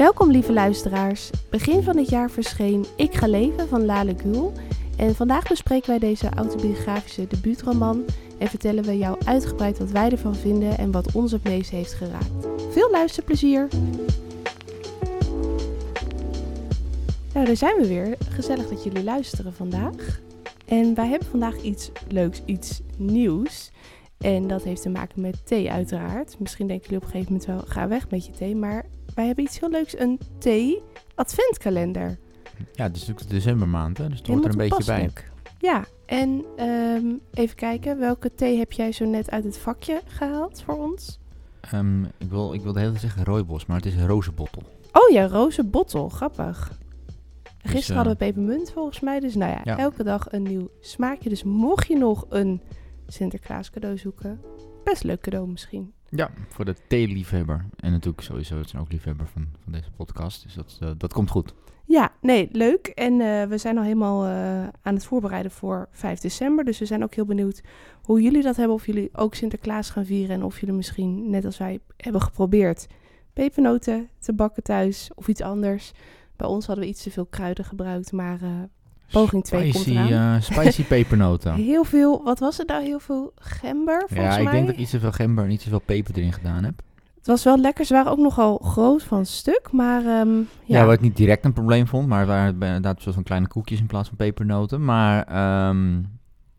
[0.00, 1.30] Welkom lieve luisteraars.
[1.50, 4.52] Begin van dit jaar verscheen Ik ga leven van Lale Gül.
[4.96, 8.04] En vandaag bespreken wij deze autobiografische debuutroman
[8.38, 11.92] en vertellen we jou uitgebreid wat wij ervan vinden en wat ons het meest heeft
[11.92, 12.46] geraakt.
[12.70, 13.68] Veel luisterplezier!
[17.34, 18.16] Nou, daar zijn we weer.
[18.28, 20.20] Gezellig dat jullie luisteren vandaag.
[20.66, 23.70] En wij hebben vandaag iets leuks, iets nieuws.
[24.18, 26.38] En dat heeft te maken met thee uiteraard.
[26.38, 28.56] Misschien denken jullie op een gegeven moment wel, ga weg met je thee.
[28.56, 32.18] Maar wij hebben iets heel leuks, een thee-adventkalender.
[32.72, 34.08] Ja, het is natuurlijk de decembermaand, hè?
[34.08, 35.10] dus het hoort er een beetje bij.
[35.58, 40.62] Ja, en ehm, even kijken, welke thee heb jij zo net uit het vakje gehaald
[40.62, 41.18] voor ons?
[41.60, 44.62] Ehm, ik, wil, ik wilde heel tijd zeggen rooibos, maar het is een rozenbottel.
[44.92, 46.78] Oh ja, roze bottel, grappig.
[47.62, 49.78] Gisteren eh, hadden we pepermunt volgens mij, dus nou ja, Ja.
[49.78, 51.28] elke dag een nieuw smaakje.
[51.28, 52.62] Dus mocht je nog een
[53.06, 54.40] Sinterklaas cadeau zoeken,
[54.84, 55.92] best leuk cadeau misschien.
[56.10, 57.64] Ja, voor de theeliefhebber.
[57.76, 60.42] En natuurlijk sowieso, het zijn ook liefhebber van, van deze podcast.
[60.42, 61.54] Dus dat, eh, dat komt goed.
[61.84, 62.86] Ja, nee, leuk.
[62.86, 66.64] En eh, we zijn al helemaal eh, aan het voorbereiden voor 5 december.
[66.64, 67.60] Dus we zijn ook heel benieuwd
[68.02, 68.74] hoe jullie dat hebben.
[68.74, 70.36] Of jullie ook Sinterklaas gaan vieren.
[70.36, 72.86] En of jullie misschien, net als wij hebben geprobeerd,
[73.32, 75.92] pepernoten te bakken thuis of iets anders.
[76.36, 78.12] Bij ons hadden we iets te veel kruiden gebruikt.
[78.12, 78.68] Maar
[79.12, 80.34] Poging twee komt spicy, eraan.
[80.36, 81.54] eh, spicy pepernoten.
[81.54, 82.84] heel veel, wat was het nou?
[82.84, 84.52] Heel veel gember volgens ja, ik mij.
[84.52, 86.82] denk dat ik iets te veel gember en iets te veel peper erin gedaan heb.
[87.16, 87.84] Het was wel lekker.
[87.84, 89.68] Ze waren ook nogal groot van stuk.
[89.72, 93.02] Maar ehm, ja, Ja, wat ik niet direct een probleem vond, maar het waren inderdaad
[93.02, 94.84] zo'n kleine koekjes in plaats van pepernoten.
[94.84, 95.98] Maar, ehm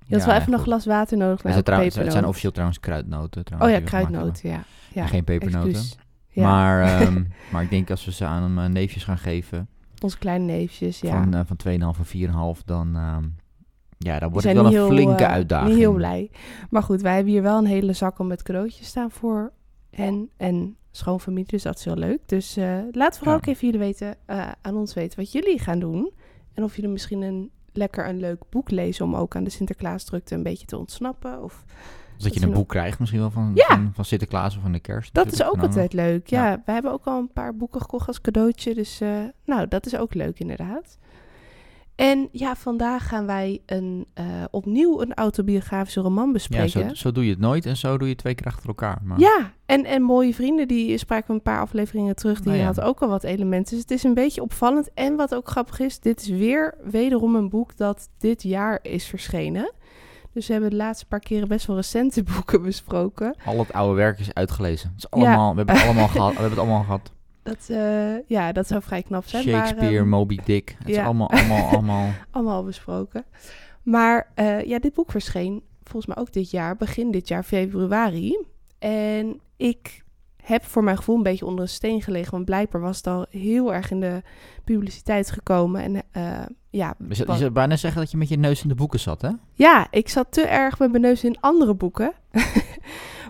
[0.05, 0.67] je had wel even een goed.
[0.67, 1.41] glas water nodig.
[1.43, 3.39] Het zijn, het officieel trouwens kruidnoten.
[3.41, 4.63] Oh Trouwens, ja, we gemaakt kruidnoten, ja.
[4.93, 5.01] ja.
[5.01, 5.81] En geen pepernoten.
[6.29, 9.67] Ja, Maar, ehm, maar ik denk als we ze aan mijn neefjes gaan geven,
[10.03, 11.23] onze kleine neefjes, ja.
[11.23, 13.23] van, eh, van 2,5 en 4,5, dan, ehm,
[13.97, 15.77] ja, dan wordt het wel een heel, flinke eh, uitdaging.
[15.77, 16.31] Heel blij.
[16.69, 19.51] Maar goed, wij hebben hier wel een hele zak al met cadeautjes staan voor
[19.89, 21.47] hen en schoonfamilie.
[21.47, 22.19] Dus dat is heel leuk.
[22.25, 23.39] Dus eh laat vooral Ja.
[23.39, 24.15] ook even jullie weten,
[24.61, 26.11] aan ons weten wat jullie gaan doen.
[26.53, 30.35] En of jullie misschien een, lekker een leuk boek lezen om ook aan de Sinterklaasdrukte
[30.35, 31.43] een beetje te ontsnappen.
[31.43, 31.63] Of,
[32.23, 33.65] Dat je een boek krijgt misschien wel van, Ja.
[33.67, 35.13] van, van Sinterklaas of van de kerst.
[35.13, 36.27] dat is ook altijd leuk.
[36.27, 36.61] Ja, Ja.
[36.65, 38.73] we hebben ook al een paar boeken gekocht als cadeautje.
[38.73, 39.09] Dus eh,
[39.45, 40.97] nou, dat is ook leuk inderdaad.
[41.95, 46.69] En ja, vandaag gaan wij een, eh, opnieuw een autobiografische roman Ja, bespreken.
[46.69, 49.01] zo, zo doe je het nooit en zo doe je twee keer achter elkaar.
[49.03, 52.37] Maar Ja, en, en mooie vrienden, die spraken we een paar afleveringen terug.
[52.37, 52.65] Die Nou ja.
[52.65, 53.71] had ook al wat elementen.
[53.73, 54.89] Dus het is een beetje opvallend.
[54.93, 59.05] En wat ook grappig is, dit is weer wederom een boek dat dit jaar is
[59.05, 59.71] verschenen.
[60.33, 63.35] Dus we hebben de laatste paar keren best wel recente boeken besproken.
[63.45, 64.89] al het oude werk is uitgelezen.
[64.89, 65.09] Het is Ja.
[65.27, 67.11] allemaal, we, hebben het allemaal gehad, we hebben het allemaal gehad.
[67.43, 69.43] Dat, eh, ja, dat zou vrij knap zijn.
[69.43, 70.75] Shakespeare, maar, ehm, Moby Dick.
[70.79, 72.09] Het is allemaal, allemaal, allemaal...
[72.31, 73.25] allemaal al besproken.
[73.83, 78.45] Maar eh, ja, dit boek verscheen volgens mij ook dit jaar, begin dit jaar, februari.
[78.79, 80.03] En ik
[80.43, 82.31] heb voor mijn gevoel een beetje onder een steen gelegen.
[82.31, 84.21] Want blijkbaar was het al heel erg in de
[84.63, 85.81] publiciteit gekomen.
[85.81, 88.99] En eh, ja, Je zou- bijna zeggen dat je met je neus in de boeken
[88.99, 89.29] zat, hè?
[89.53, 92.13] ja, ik zat te erg met mijn neus in andere boeken.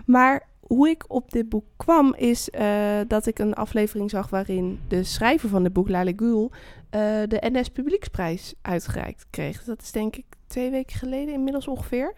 [0.06, 4.80] maar hoe ik op dit boek kwam, is eh, dat ik een aflevering zag waarin
[4.88, 6.50] de schrijver van het boek, Lale Gül,
[6.90, 9.64] eh, de NS Publieksprijs uitgereikt kreeg.
[9.64, 12.14] Dat is denk ik twee weken geleden inmiddels ongeveer.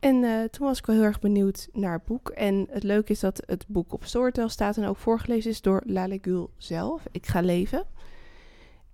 [0.00, 2.28] En eh, toen was ik wel heel erg benieuwd naar het boek.
[2.28, 5.82] En het leuke is dat het boek op Storytel staat en ook voorgelezen is door
[5.86, 7.02] Lale Gül zelf.
[7.10, 7.84] Ik ga leven.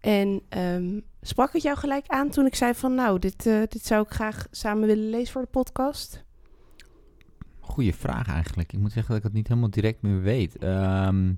[0.03, 3.87] En ehm, sprak het jou gelijk aan toen ik zei van nou, dit, eh, dit
[3.87, 6.25] zou ik graag samen willen lezen voor de podcast?
[7.61, 8.73] Goeie vraag eigenlijk.
[8.73, 10.57] Ik moet zeggen dat ik het niet helemaal direct meer weet.
[10.59, 11.33] Ehm,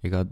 [0.00, 0.26] ik had...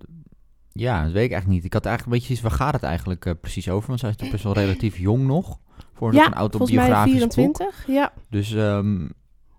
[0.73, 1.65] Ja, dat weet ik eigenlijk niet.
[1.65, 3.89] Ik had eigenlijk een beetje iets, waar gaat het eigenlijk eh, precies over?
[3.89, 5.59] Want zij is toch best wel relatief jong nog.
[5.93, 7.33] Voor een ja, een volgens mij autobiografisch boek.
[7.33, 7.87] 24.
[7.87, 9.09] Ja, Dus ehm,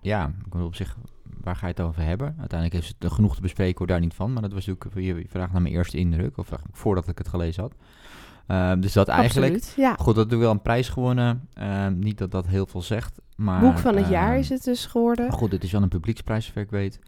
[0.01, 0.97] ja, ik wil op zich,
[1.43, 2.35] waar ga je het over hebben?
[2.39, 4.33] Uiteindelijk is het genoeg te bespreken, hoor daar niet van.
[4.33, 7.27] Maar dat was natuurlijk je je vraag naar mijn eerste indruk, of voordat ik het
[7.27, 7.73] gelezen had.
[8.47, 9.53] Ehm, dus dat eigenlijk.
[9.53, 9.73] absoluut.
[9.77, 9.95] Ja.
[9.99, 11.47] Goed, dat doe wel een prijs gewonnen.
[11.53, 13.61] Ehm, niet dat dat heel veel zegt, maar...
[13.61, 15.27] Boek van het jaar ehm, is het dus geworden.
[15.27, 16.99] Maar goed, het is wel een publieksprijs, zover ik weet.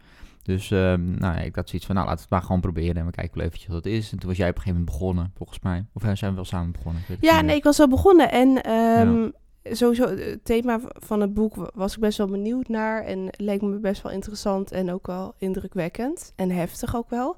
[0.42, 2.96] Dus nou ja, ik had zoiets van, nou laten we het maar gewoon proberen.
[2.96, 4.12] En we kijken wel eventjes wat het is.
[4.12, 5.86] En toen was jij op een gegeven moment begonnen, volgens mij.
[5.92, 7.02] Of eh, zijn we wel samen begonnen?
[7.20, 8.30] Ja, nee, ik was al begonnen.
[8.30, 9.28] En ehm,
[9.72, 13.04] sowieso, het thema van het boek wa- was ik best wel benieuwd naar.
[13.04, 16.32] En leek me best wel interessant en ook wel indrukwekkend.
[16.36, 17.36] En heftig ook wel.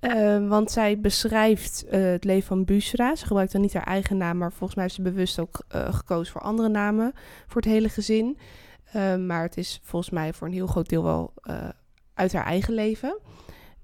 [0.00, 3.14] Ehm, want zij beschrijft eh, het leven van Bushra.
[3.14, 5.94] Ze gebruikt dan niet haar eigen naam, maar volgens mij heeft ze bewust ook eh,
[5.94, 7.12] gekozen voor andere namen
[7.46, 8.38] voor het hele gezin.
[8.92, 11.68] Ehm, maar het is volgens mij voor een heel groot deel wel eh,
[12.14, 13.18] uit haar eigen leven.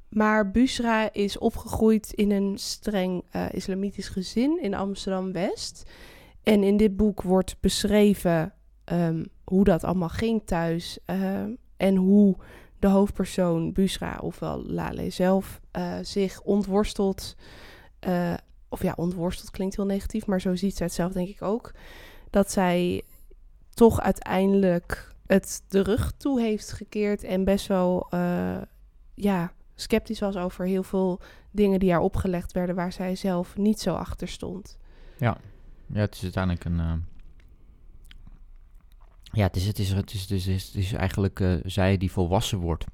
[0.09, 5.91] Maar Bushra is opgegroeid in een streng eh, islamitisch gezin in Amsterdam-West.
[6.43, 8.53] En in dit boek wordt beschreven
[8.85, 10.99] ehm, hoe dat allemaal ging thuis.
[11.05, 12.37] ehm, en hoe
[12.79, 17.37] de hoofdpersoon Busra, ofwel Lale zelf, eh, zich ontworstelt.
[17.99, 18.35] eh,
[18.69, 21.73] of ja, ontworsteld klinkt heel negatief, maar zo ziet zij het zelf denk ik ook.
[22.31, 23.03] Dat zij
[23.75, 28.63] toch uiteindelijk het de rug toe heeft gekeerd en best wel eh,
[29.15, 33.81] ja, sceptisch was over heel veel dingen die haar opgelegd werden waar zij zelf niet
[33.81, 34.79] zo achter stond.
[35.19, 35.37] Ja,
[35.93, 36.81] het is uiteindelijk een.
[36.81, 36.93] eh,
[39.33, 41.55] Ja, het is, het is, het is, het is, het is, het is eigenlijk eh,
[41.65, 42.85] zij die volwassen wordt.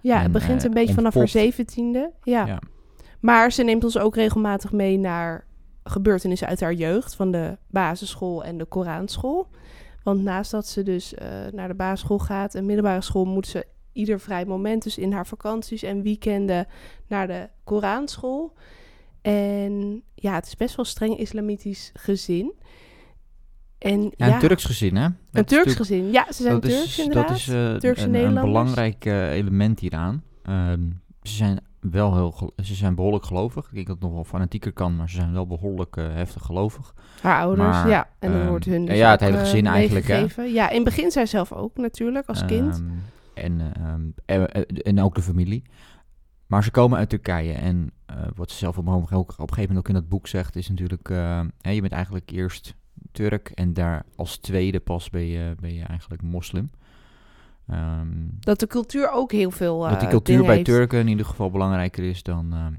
[0.00, 2.12] Ja, En, het begint eh, een beetje vanaf haar zeventiende.
[2.22, 2.46] Ja.
[2.46, 2.58] Ja.
[3.20, 5.44] Maar ze neemt ons ook regelmatig mee naar
[5.84, 9.48] gebeurtenissen uit haar jeugd, van de basisschool en de Koranschool.
[10.02, 13.66] Want naast dat ze dus eh, naar de basisschool gaat en middelbare school, moet ze
[13.92, 16.66] ieder vrij moment, dus in haar vakanties en weekenden,
[17.06, 18.52] naar de Koranschool.
[19.22, 22.52] En ja, het is best wel streng islamitisch gezin.
[23.78, 25.08] En Ja, ja, een Turks gezin, hè?
[25.32, 26.10] een Turks gezin.
[26.10, 27.28] Ja, ze zijn Turks is, inderdaad.
[27.28, 27.36] Dat
[27.96, 30.22] is eh, een, belangrijk eh, element hieraan.
[30.42, 30.80] Ehm,
[31.22, 33.66] ze zijn wel heel, ze zijn behoorlijk gelovig.
[33.66, 36.42] Ik denk dat het nog wel fanatieker kan, maar ze zijn wel behoorlijk eh, heftig
[36.42, 36.94] gelovig.
[37.22, 38.08] Haar ouders, Maar, ja.
[38.18, 40.42] En dan ehm, wordt hun dus ja, het hele gezin eigenlijk, hè?
[40.42, 42.82] Ja, in het begin zij zelf ook natuurlijk, als kind.
[43.34, 45.62] En, ehm, en, en- en ook de familie.
[46.50, 47.52] Maar ze komen uit Turkije.
[47.52, 50.56] En eh, wat ze zelf op, op een gegeven moment ook in dat boek zegt,
[50.56, 51.10] is natuurlijk...
[51.10, 52.74] eh, hè, je bent eigenlijk eerst
[53.12, 56.70] Turk en daar als tweede pas ben je, ben je eigenlijk moslim.
[57.68, 58.06] Ehm,
[58.40, 60.68] Dat de cultuur ook heel veel eh dat die cultuur dingen bij heeft.
[60.68, 62.78] Turken in ieder geval belangrijker is dan...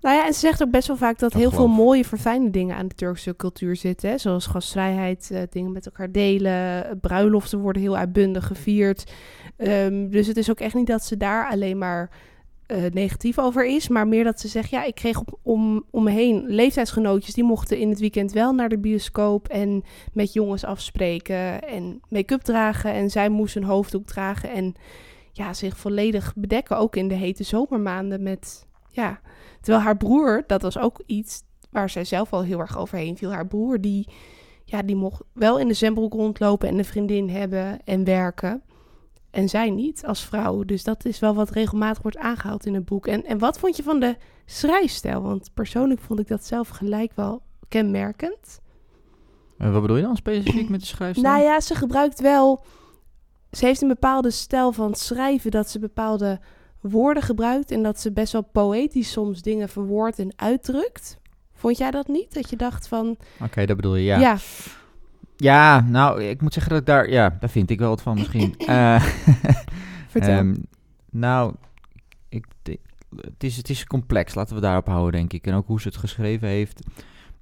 [0.00, 2.50] Nou ja, en ze zegt ook best wel vaak dat Dat heel veel mooie, verfijnde
[2.50, 4.10] dingen aan de Turkse cultuur zitten.
[4.10, 4.18] Hè?
[4.18, 9.12] Zoals gastvrijheid, eh, dingen met elkaar delen, bruiloften worden heel uitbundig gevierd.
[9.56, 12.10] Ehm, dus het is ook echt niet dat ze daar alleen maar
[12.66, 16.04] eh, negatief over is, maar meer dat ze zegt, ja, ik kreeg op, om, om
[16.04, 19.82] me heen leeftijdsgenootjes, die mochten in het weekend wel naar de bioscoop en
[20.12, 22.92] met jongens afspreken en make-up dragen.
[22.92, 24.74] En zij moest een hoofddoek dragen en
[25.32, 29.20] ja, zich volledig bedekken, ook in de hete zomermaanden met, ja...
[29.66, 33.32] Terwijl haar broer, dat was ook iets waar zij zelf al heel erg overheen viel.
[33.32, 34.08] Haar broer, die,
[34.64, 38.62] ja, die mocht wel in de zwembroek rondlopen en een vriendin hebben en werken.
[39.36, 40.64] En zij niet als vrouw.
[40.64, 43.06] Dus dat is wel wat regelmatig wordt aangehaald in het boek.
[43.06, 45.22] En, en wat vond je van de schrijfstijl?
[45.22, 48.60] Want persoonlijk vond ik dat zelf gelijk wel kenmerkend.
[49.58, 51.32] eh, wat bedoel je dan specifiek met de schrijfstijl?
[51.32, 52.64] Nou ja, ze gebruikt wel.
[53.50, 56.40] Ze heeft een bepaalde stijl van schrijven dat ze bepaalde
[56.80, 61.18] woorden gebruikt en dat ze best wel poëtisch soms dingen verwoordt en uitdrukt.
[61.54, 62.34] Vond jij dat niet?
[62.34, 64.18] Dat je dacht van, Oké, dat bedoel je, ja.
[64.18, 64.36] ja,
[65.36, 67.10] Ja, nou, ik moet zeggen dat ik daar...
[67.10, 68.54] Ja, daar vind ik wel wat van misschien.
[68.66, 69.02] Eh,
[70.08, 70.30] vertel.
[70.30, 70.54] Ehm,
[71.10, 71.54] nou,
[72.28, 75.46] ik, het, is, het is complex, laten we daarop houden, denk ik.
[75.46, 76.80] En ook hoe ze het geschreven heeft.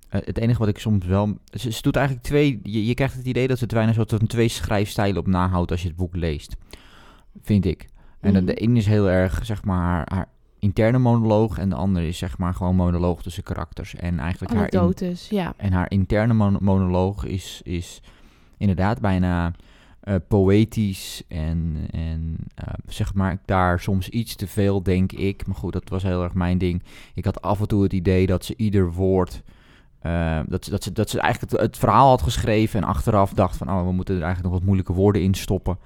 [0.09, 1.39] Eh, het enige wat ik soms wel...
[1.53, 2.61] Ze, ze doet eigenlijk twee...
[2.63, 5.71] Je, je krijgt het idee dat ze het bijna soort van twee schrijfstijlen op nahoudt
[5.71, 6.57] als je het boek leest.
[7.43, 7.87] Vind ik.
[8.21, 8.47] En de- Mhm.
[8.47, 10.29] de ene is heel erg, zeg maar, haar, haar
[10.65, 11.59] interne monoloog.
[11.59, 13.95] En de andere is, zeg maar, gewoon monoloog tussen karakters.
[13.95, 14.73] En eigenlijk haar...
[15.31, 15.55] in- ja.
[15.57, 18.03] en haar interne mon- monoloog is, is
[18.57, 19.53] inderdaad bijna
[20.01, 25.47] eh, poëtisch en, en eh, zeg maar daar soms iets te veel, denk ik.
[25.47, 26.83] Maar goed, dat was heel erg mijn ding.
[27.15, 29.43] Ik had af en toe het idee dat ze ieder woord...
[30.01, 33.33] eh, dat, ze, dat, ze, dat ze eigenlijk het, het verhaal had geschreven en achteraf
[33.33, 33.71] dacht van...
[33.71, 35.79] oh, we moeten er eigenlijk nog wat moeilijke woorden in stoppen.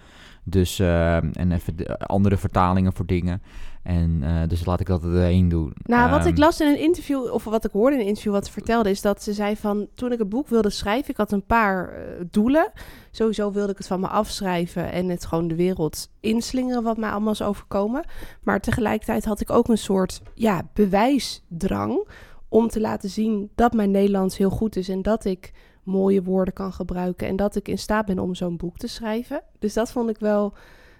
[0.44, 3.42] Dus, en even de, andere vertalingen voor dingen.
[3.88, 5.72] En eh, dus laat ik dat erheen doen.
[5.82, 8.32] Nou, wat Ehm, ik las in een interview, of wat ik hoorde in een interview
[8.32, 11.16] wat ze vertelde, is dat ze zei van, toen ik het boek wilde schrijven, ik
[11.16, 12.72] had een paar eh, doelen.
[13.10, 17.10] Sowieso wilde ik het van me afschrijven en het gewoon de wereld inslingeren wat mij
[17.10, 18.04] allemaal is overkomen.
[18.42, 22.08] Maar tegelijkertijd had ik ook een soort, ja, bewijsdrang
[22.48, 25.52] om te laten zien dat mijn Nederlands heel goed is en dat ik
[25.82, 29.42] mooie woorden kan gebruiken en dat ik in staat ben om zo'n boek te schrijven.
[29.58, 30.54] Dus dat vond ik wel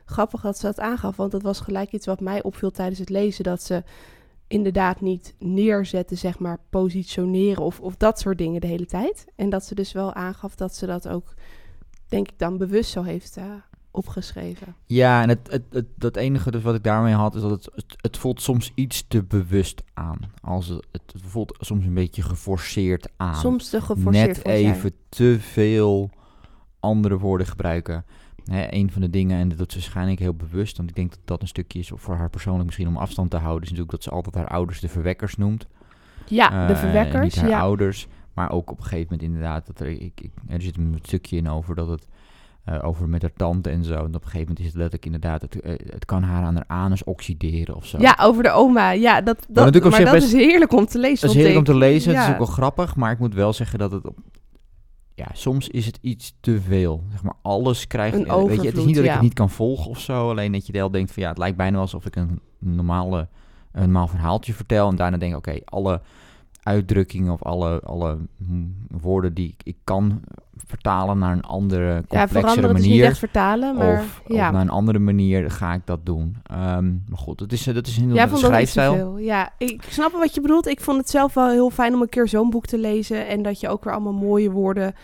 [0.09, 3.09] grappig dat ze dat aangaf, want dat was gelijk iets wat mij opviel tijdens het
[3.09, 3.83] lezen, dat ze
[4.47, 9.27] inderdaad niet neerzetten, zeg maar, positioneren of, of dat soort dingen de hele tijd.
[9.37, 11.35] En dat ze dus wel aangaf dat ze dat ook,
[12.09, 13.45] denk ik, dan bewust zo heeft eh,
[13.91, 14.75] opgeschreven.
[14.87, 17.69] Ja, en het, het, het, dat enige dus wat ik daarmee had, is dat het,
[17.75, 20.19] het, het voelt soms iets te bewust aan.
[20.41, 23.35] Als het, het voelt soms een beetje geforceerd aan.
[23.35, 26.11] Soms te geforceerd Net even te veel
[26.81, 28.05] andere woorden gebruiken.
[28.49, 31.21] Hè, een van de dingen, en dat is waarschijnlijk heel bewust, want ik denk dat
[31.25, 34.03] dat een stukje is voor haar persoonlijk misschien om afstand te houden, is natuurlijk dat
[34.03, 35.67] ze altijd haar ouders de verwekkers noemt.
[36.27, 37.23] Ja, de Eh, verwekkers.
[37.25, 37.61] Niet haar Ja.
[37.61, 40.99] ouders, maar ook op een gegeven moment inderdaad, dat er, ik, ik, er zit een
[41.03, 42.07] stukje in over dat het,
[42.65, 43.95] eh, over met haar tante en zo.
[43.95, 46.55] En op een gegeven moment is het letterlijk inderdaad, het, eh, het kan haar aan
[46.55, 47.99] haar anus oxideren of zo.
[48.01, 48.91] ja, over de oma.
[48.91, 51.21] Ja, dat, dat, maar dat best- is heerlijk om te lezen.
[51.27, 53.53] Dat is heerlijk om te lezen, het is ook wel grappig, maar ik moet wel
[53.53, 54.19] zeggen dat het op...
[55.19, 57.05] ja, soms is het iets te veel.
[57.11, 58.17] Zeg maar, alles krijgt...
[58.17, 59.15] Een eh, weet je, het is niet dat ik ja.
[59.15, 60.31] het niet kan volgen of zo.
[60.31, 63.29] Alleen dat je wel denkt van ja, het lijkt bijna alsof ik een normale,
[63.73, 64.89] een normaal verhaaltje vertel.
[64.89, 66.01] En daarna denk ik, oké, alle
[66.69, 68.67] uitdrukkingen of alle, alle hm,
[69.01, 70.23] woorden die ik, ik kan
[70.67, 73.05] vertalen naar een andere, Ja, complexere niet manier.
[73.05, 74.47] echt vertalen, maar of, ja.
[74.47, 76.37] of naar een andere manier ga ik dat doen.
[76.43, 79.19] Ehm, maar goed, dat is, eh, dat is dat iets te schrijfstijl.
[79.19, 80.67] Ja, ik snap wat je bedoelt.
[80.67, 83.27] Ik vond het zelf wel heel fijn om een keer zo'n boek te lezen.
[83.27, 84.95] En dat je ook weer allemaal mooie woorden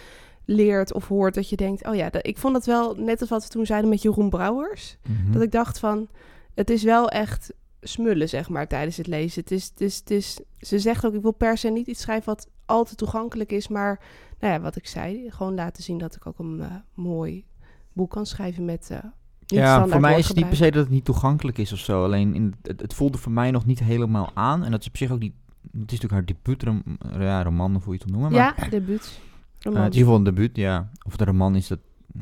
[0.45, 1.35] leert of hoort.
[1.35, 3.67] Dat je denkt, oh ja, dat, ik vond het wel net als wat we toen
[3.67, 4.97] zeiden met Jeroen Brouwers.
[5.03, 5.33] Mhm.
[5.33, 6.09] Dat ik dacht van,
[6.55, 7.53] het is wel echt
[7.89, 9.41] smullen, zeg maar, tijdens het lezen.
[9.41, 12.01] Het is, het is, het is, ze zegt ook, ik wil per se niet iets
[12.01, 13.69] schrijven wat al te toegankelijk is.
[13.69, 14.01] Maar,
[14.41, 17.45] nou ja, wat ik zei, gewoon laten zien dat ik ook een eh, mooi
[17.93, 18.89] boek kan schrijven met...
[18.91, 18.99] eh,
[19.47, 22.05] Ja, voor mij is het niet per se dat het niet toegankelijk is of zo.
[22.05, 24.65] Alleen in, het, het voelde voor mij nog niet helemaal aan.
[24.65, 25.35] En dat is op zich ook niet.
[25.63, 26.83] Het is natuurlijk haar debuutroman,
[27.19, 28.33] ja, roman, of hoe je het noemen.
[28.33, 29.21] Maar, Ja, debuut.
[29.59, 29.83] Roman.
[29.83, 30.91] het is in ieder geval een debuut, ja.
[31.07, 31.79] Of de roman is dat.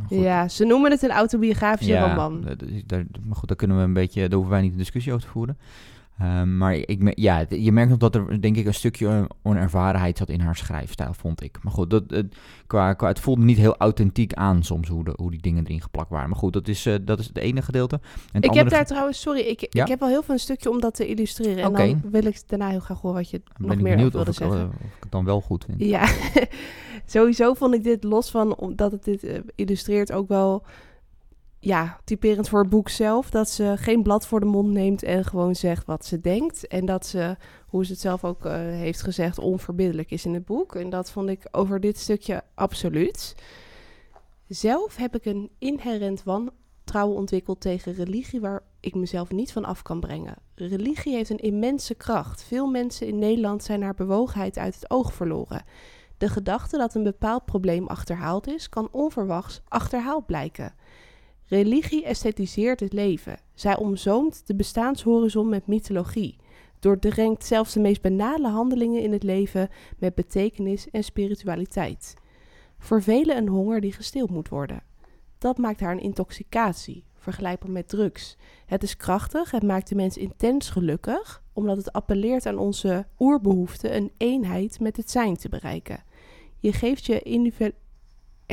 [0.08, 0.18] Goed.
[0.18, 2.40] Ja, ze noemen het een autobiografische Ja, roman.
[3.26, 5.30] maar goed, daar kunnen we een beetje, daar hoeven wij niet een discussie over te
[5.32, 5.58] voeren.
[6.18, 10.28] Ehm, maar ik, ja, je merkt nog dat er denk ik een stukje onervarenheid zat
[10.28, 11.58] in haar schrijfstijl, vond ik.
[11.62, 15.12] Maar goed, dat, het, qua, qua, het voelde niet heel authentiek aan soms hoe, de,
[15.16, 16.28] hoe die dingen erin geplakt waren.
[16.28, 17.94] Maar goed, dat is, eh, dat is het ene gedeelte.
[18.02, 18.02] En
[18.32, 19.82] het Ik heb daar trouwens, sorry, ik, Ja?
[19.82, 21.64] ik heb wel heel veel een stukje om dat te illustreren.
[21.64, 24.16] En dan wil ik daarna heel graag horen wat je ben nog ik meer benieuwd
[24.16, 24.78] over of wilde ik, zeggen.
[24.80, 25.80] eh, of ik het dan wel goed vind.
[25.80, 26.08] Ja,
[27.06, 30.64] sowieso vond ik dit los van omdat het dit eh, illustreert ook wel
[31.64, 33.30] ja, typerend voor het boek zelf.
[33.30, 36.66] Dat ze geen blad voor de mond neemt en gewoon zegt wat ze denkt.
[36.66, 40.44] En dat ze, hoe ze het zelf ook eh, heeft gezegd, onverbiddelijk is in het
[40.44, 40.74] boek.
[40.74, 43.34] En dat vond ik over dit stukje absoluut.
[44.48, 49.82] Zelf heb ik een inherent wantrouwen ontwikkeld tegen religie waar ik mezelf niet van af
[49.82, 50.36] kan brengen.
[50.54, 52.42] Religie heeft een immense kracht.
[52.42, 55.64] Veel mensen in Nederland zijn haar bewogenheid uit het oog verloren.
[56.18, 60.74] De gedachte dat een bepaald probleem achterhaald is, kan onverwachts achterhaald blijken.
[61.52, 63.38] Religie esthetiseert het leven.
[63.54, 66.36] Zij omzoomt de bestaanshorizon met mythologie.
[66.80, 69.68] Doordrenkt zelfs de meest banale handelingen in het leven
[69.98, 72.14] met betekenis en spiritualiteit.
[72.78, 74.82] Voor velen een honger die gestild moet worden.
[75.38, 78.36] Dat maakt haar een intoxicatie, vergelijkbaar met drugs.
[78.66, 83.94] Het is krachtig, het maakt de mens intens gelukkig, omdat het appelleert aan onze oerbehoefte
[83.94, 86.04] een eenheid met het zijn te bereiken.
[86.58, 87.20] Je geeft je,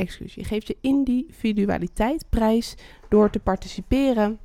[0.08, 2.74] Je geeft je individualiteit prijs
[3.08, 4.38] door te participeren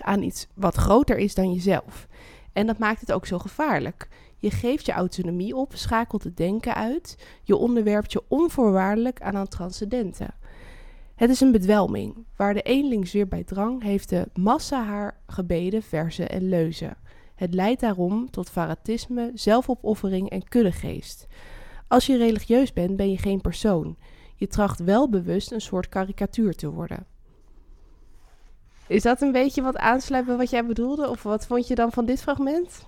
[0.00, 2.08] aan iets wat groter is dan jezelf.
[2.52, 4.08] En dat maakt het ook zo gevaarlijk.
[4.38, 9.48] Je geeft je autonomie op, schakelt het denken uit, je onderwerpt je onvoorwaardelijk aan een
[9.48, 10.28] transcendente.
[11.14, 12.14] Het is een bedwelming.
[12.36, 16.96] Waar de eenling weer bij drang, heeft de massa haar gebeden, verzen en leuzen.
[17.34, 21.26] Het leidt daarom tot fanatisme, zelfopoffering en kuddegeest.
[21.88, 23.96] Als je religieus bent, ben je geen persoon.
[24.34, 27.06] Je tracht wel bewust een soort karikatuur te worden.
[28.86, 31.08] Is dat een beetje wat aansluit bij wat jij bedoelde?
[31.08, 32.86] Of wat vond je dan van dit fragment?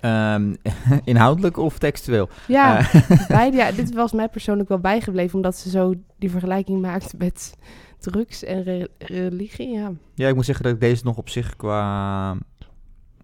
[0.00, 0.54] Ehm,
[1.04, 2.28] inhoudelijk of textueel?
[2.46, 3.56] Ja, Eh, beide.
[3.56, 7.54] Ja, dit was mij persoonlijk wel bijgebleven, omdat ze zo die vergelijking maakt met
[7.98, 9.68] drugs en re- religie.
[9.70, 9.92] Ja.
[10.14, 12.36] ja, ik moet zeggen dat ik deze nog op zich qua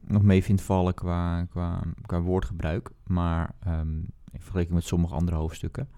[0.07, 2.91] nog mee vind vallen qua, qua, qua woordgebruik.
[3.07, 3.97] Maar ehm,
[4.33, 5.89] in vergelijking met sommige andere hoofdstukken.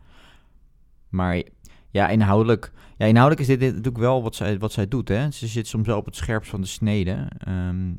[1.14, 1.42] Maar
[1.90, 5.08] ja, inhoudelijk, ja, inhoudelijk is dit, dit natuurlijk wel wat zij, wat zij doet.
[5.08, 5.30] Hè?
[5.30, 7.28] Ze zit soms wel op het scherpst van de snede.
[7.38, 7.92] Ehm,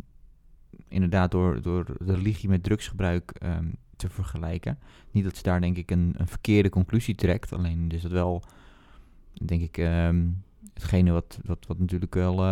[0.87, 4.79] inderdaad, door, door de religie met drugsgebruik ehm, te vergelijken.
[5.11, 7.53] Niet dat ze daar denk ik een, een verkeerde conclusie trekt.
[7.53, 8.43] Alleen is dat wel,
[9.45, 10.25] denk ik, ehm,
[10.73, 12.43] hetgene wat, wat, wat natuurlijk wel...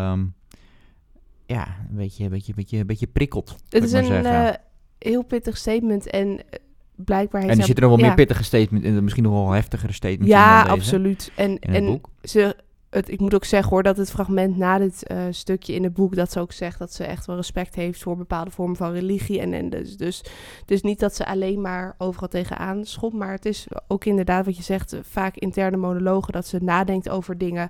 [1.46, 3.58] ja, een beetje, een beetje, een beetje, een beetje prikkelt.
[3.70, 4.54] Het is een eh,
[4.98, 6.60] heel pittig statement en eh,
[6.96, 8.08] blijkbaar heeft en er zitten nog wel ja.
[8.08, 11.32] meer pittige statements in, misschien nog wel heftigere statements in Ja, dan deze absoluut.
[11.36, 12.56] En, in en ze,
[12.94, 15.94] het, ik moet ook zeggen hoor, dat het fragment na dit eh, stukje in het
[15.94, 18.92] boek, dat ze ook zegt dat ze echt wel respect heeft voor bepaalde vormen van
[18.92, 19.40] religie.
[19.40, 20.24] En, en dus, dus
[20.66, 24.58] is niet dat ze alleen maar overal tegenaan schopt, maar het is ook inderdaad wat
[24.58, 27.70] je zegt, eh, vaak interne monologen, dat ze nadenkt over dingen.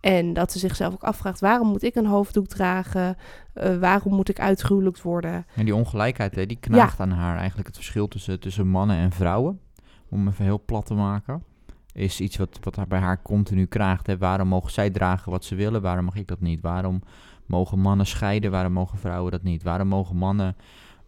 [0.00, 3.16] En dat ze zichzelf ook afvraagt, waarom moet ik een hoofddoek dragen?
[3.52, 5.46] Eh, waarom moet ik uitgehuwelijkt worden?
[5.54, 7.36] En die ongelijkheid, hè, die knaagt aan haar.
[7.36, 9.60] Eigenlijk het verschil tussen, tussen mannen en vrouwen,
[10.08, 11.42] om even heel plat te maken,
[11.92, 14.06] is iets wat, wat haar bij haar continu kraagt.
[14.06, 14.18] Hè.
[14.18, 16.60] Waarom mogen zij dragen wat ze willen, waarom mag ik dat niet?
[16.60, 17.02] Waarom
[17.46, 19.62] mogen mannen scheiden, waarom mogen vrouwen dat niet?
[19.62, 20.56] Waarom mogen mannen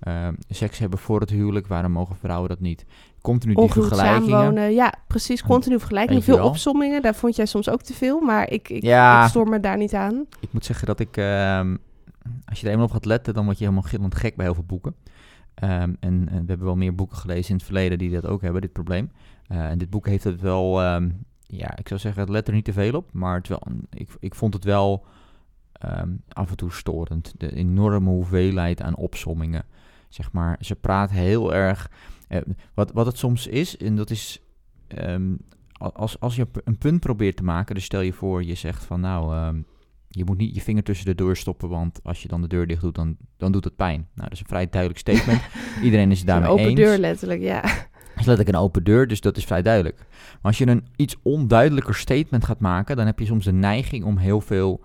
[0.01, 2.87] eh, seks hebben voor het huwelijk, waarom mogen vrouwen dat niet?
[3.23, 4.31] Continu die Ongehuwd vergelijkingen.
[4.31, 4.73] samenwonen.
[4.73, 5.43] Ja, precies.
[5.43, 6.23] Continu vergelijkingen.
[6.23, 7.03] Veel opsommingen.
[7.03, 8.21] Daar vond jij soms ook te veel.
[8.21, 9.23] Maar ik, ik, Ja.
[9.23, 10.27] ik stoor me daar niet aan.
[10.41, 11.77] Ik moet zeggen dat ik, ehm,
[12.45, 14.55] als je er eenmaal op gaat letten, dan word je helemaal gillend gek bij heel
[14.55, 14.95] veel boeken.
[15.55, 18.61] Ehm, en, we hebben wel meer boeken gelezen in het verleden die dat ook hebben,
[18.61, 19.11] dit probleem.
[19.47, 21.09] Eh, en dit boek heeft het wel, ehm,
[21.43, 23.13] ja, ik zou zeggen, het let er niet te veel op.
[23.13, 25.05] Maar het wel, ik, ik vond het wel
[26.33, 27.35] af en toe storend.
[27.37, 29.65] De enorme hoeveelheid aan opsommingen.
[30.09, 31.91] Zeg maar, ze praat heel erg.
[32.31, 32.41] Eh,
[32.75, 34.43] wat, wat het soms is, en dat is.
[34.89, 35.35] ehm,
[35.73, 39.01] als, als je een punt probeert te maken, dus stel je voor, je zegt van
[39.01, 39.61] nou, ehm,
[40.09, 42.67] je moet niet je vinger tussen de deur stoppen, want als je dan de deur
[42.67, 44.09] dicht doet, dan, dan doet het pijn.
[44.15, 45.43] Nou, dat is een vrij duidelijk statement.
[45.83, 46.81] Iedereen is het Een daarmee open eens.
[46.81, 47.61] deur letterlijk, ja.
[47.61, 49.97] Het is letterlijk een open deur, dus dat is vrij duidelijk.
[49.99, 54.05] Maar als je een iets onduidelijker statement gaat maken, dan heb je soms de neiging
[54.05, 54.81] om heel veel,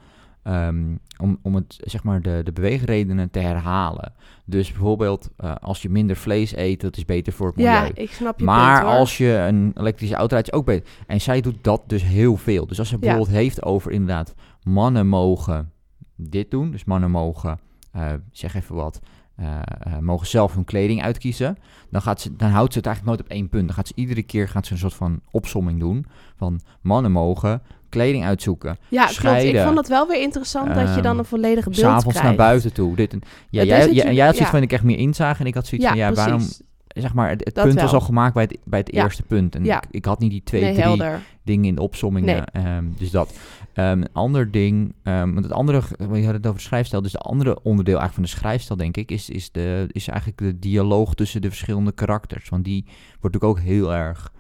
[0.46, 4.14] ehm, om, om het, zeg maar, de, de beweegredenen te herhalen.
[4.46, 7.72] Dus bijvoorbeeld, eh, als je minder vlees eet, dat is beter voor het milieu.
[7.72, 10.90] Ja, ik snap je Maar punt, als je een elektrische auto rijdt, is ook beter.
[11.08, 12.68] En zij doet dat dus heel veel.
[12.68, 13.00] Dus als ze Ja.
[13.00, 14.34] bijvoorbeeld heeft over inderdaad,
[14.64, 15.72] mannen mogen
[16.16, 16.72] dit doen.
[16.72, 17.60] Dus mannen mogen,
[17.92, 19.00] eh, zeg even wat,
[19.36, 19.60] eh,
[20.00, 21.58] mogen zelf hun kleding uitkiezen.
[21.90, 23.66] Dan, gaat ze, dan houdt ze het eigenlijk nooit op één punt.
[23.66, 26.06] Dan gaat ze iedere keer gaat ze een soort van opsomming doen.
[26.36, 27.62] Van mannen mogen
[27.96, 28.78] kleding uitzoeken.
[28.88, 29.12] Ja, klopt.
[29.12, 29.64] Ik scheiden.
[29.66, 32.24] vond het wel weer interessant dat je dan Ehm, een volledige beeld S'avonds krijgt.
[32.24, 32.96] naar buiten toe.
[32.96, 34.46] Dit en, ja, jij, is jij, had zoiets ja.
[34.50, 35.40] van ik echt meer inzage.
[35.42, 36.26] En ik had zoiets Ja, van ja, precies.
[36.26, 36.48] waarom
[36.88, 39.04] zeg maar, het, punt was al gemaakt bij het, bij het Ja.
[39.04, 39.56] eerste punt.
[39.56, 39.78] En Ja.
[39.82, 41.20] ik, ik had niet die twee, nee, drie helder.
[41.44, 42.46] dingen in de opsommingen.
[42.46, 43.34] ehm, dus dat.
[43.74, 47.02] Ehm, een ander ding, want het andere, we hadden het over de schrijfstijl.
[47.02, 50.38] Dus de andere onderdeel eigenlijk van de schrijfstijl, denk ik, is, is, de, is eigenlijk
[50.40, 52.50] de dialoog tussen de verschillende karakters.
[52.50, 52.84] Want die
[53.20, 54.32] wordt natuurlijk ook heel erg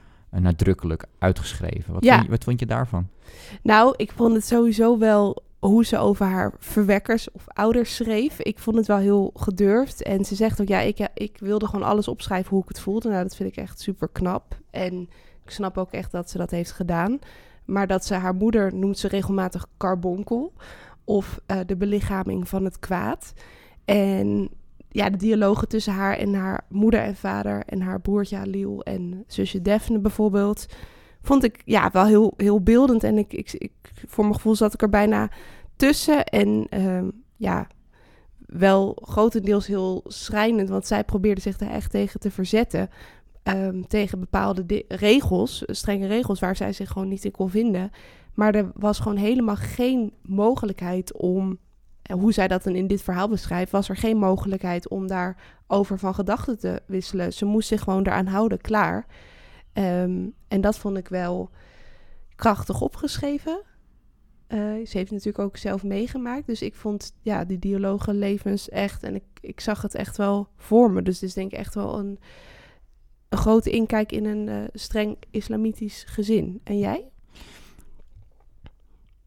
[0.42, 1.94] nadrukkelijk uitgeschreven.
[1.94, 2.14] Wat, Ja.
[2.14, 3.08] vond je, wat vond je daarvan?
[3.64, 8.40] Nou, ik vond het sowieso wel hoe ze over haar verwekkers of ouders schreef.
[8.40, 10.04] Ik vond het wel heel gedurfd.
[10.04, 13.10] En ze zegt ook, ja, ik, ik wilde gewoon alles opschrijven hoe ik het voelde.
[13.10, 14.58] Nou, dat vind ik echt super knap.
[14.72, 15.10] En
[15.44, 17.20] ik snap ook echt dat ze dat heeft gedaan.
[17.66, 20.54] Maar dat ze haar moeder noemt ze regelmatig carbonkel.
[21.04, 23.34] Of eh, de belichaming van het kwaad.
[23.86, 24.50] En
[24.96, 27.64] ja, de dialogen tussen haar en haar moeder en vader...
[27.66, 30.66] en haar broertje Halil en zusje Daphne bijvoorbeeld
[31.22, 33.04] vond ik ja, wel heel, heel beeldend.
[33.04, 33.72] En ik, ik, ik,
[34.08, 35.30] voor mijn gevoel zat ik er bijna
[35.76, 36.26] tussen.
[36.26, 37.68] En ehm, ja,
[38.38, 40.70] wel grotendeels heel schrijnend.
[40.70, 42.90] Want zij probeerde zich er echt tegen te verzetten.
[43.44, 47.92] ehm, tegen bepaalde regels, strenge regels, waar zij zich gewoon niet in kon vinden.
[48.34, 51.58] Maar er was gewoon helemaal geen mogelijkheid om,
[52.14, 56.14] hoe zij dat dan in dit verhaal beschrijft, was er geen mogelijkheid om daarover van
[56.14, 57.34] gedachten te wisselen.
[57.34, 59.06] Ze moest zich gewoon eraan houden, klaar.
[59.74, 61.50] Ehm, en dat vond ik wel
[62.36, 63.62] krachtig opgeschreven.
[64.48, 66.48] Eh, ze heeft natuurlijk ook zelf meegemaakt.
[66.48, 69.04] Dus ik vond ja, die dialogen levens echt.
[69.04, 71.02] En ik, ik zag het echt wel voor me.
[71.02, 72.20] Dus het is denk ik echt wel een,
[73.30, 76.62] een grote inkijk in een eh, streng islamitisch gezin.
[76.64, 77.10] En jij?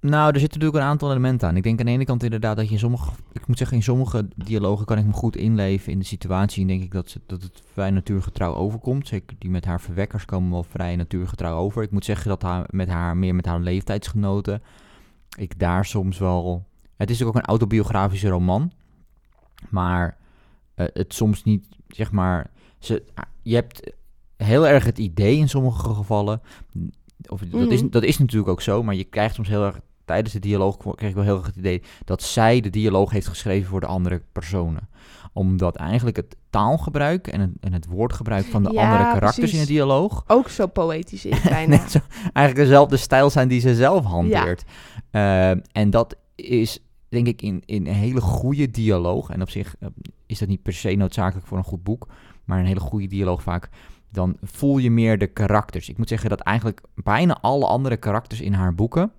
[0.00, 1.56] Nou, er zitten natuurlijk een aantal elementen aan.
[1.56, 3.82] Ik denk aan de ene kant inderdaad dat je in sommige, ik moet zeggen, in
[3.82, 6.62] sommige dialogen kan ik me goed inleven in de situatie.
[6.62, 9.08] En denk ik dat, ze, dat het vrij natuurgetrouw overkomt.
[9.08, 11.82] Zeker die met haar verwekkers komen wel vrij natuurgetrouw over.
[11.82, 14.62] Ik moet zeggen dat haar, met haar, meer met haar leeftijdsgenoten,
[15.36, 16.66] ik daar soms wel...
[16.96, 18.72] Het is natuurlijk ook een autobiografische roman.
[19.68, 20.16] Maar
[20.74, 22.50] eh, het soms niet, zeg maar...
[22.78, 23.04] Ze,
[23.42, 23.92] je hebt
[24.36, 26.40] heel erg het idee in sommige gevallen...
[27.28, 27.90] Of, dat, is, Mhm.
[27.90, 31.08] dat is natuurlijk ook zo, maar je krijgt soms heel erg tijdens de dialoog kreeg
[31.08, 34.22] ik wel heel erg het idee dat zij de dialoog heeft geschreven voor de andere
[34.32, 34.88] personen.
[35.32, 39.54] Omdat eigenlijk het taalgebruik en het, en het woordgebruik van de Ja, andere karakters precies.
[39.54, 41.76] in de dialoog Ook zo poëtisch is bijna.
[41.76, 41.98] net zo,
[42.32, 44.64] eigenlijk dezelfde stijl zijn die ze zelf hanteert.
[45.10, 49.30] Eh, en dat is denk ik in, in een hele goede dialoog.
[49.30, 49.88] En op zich eh,
[50.26, 52.06] is dat niet per se noodzakelijk voor een goed boek,
[52.44, 53.68] maar een hele goede dialoog vaak.
[54.10, 55.88] Dan voel je meer de karakters.
[55.88, 59.12] Ik moet zeggen dat eigenlijk bijna alle andere karakters in haar boeken,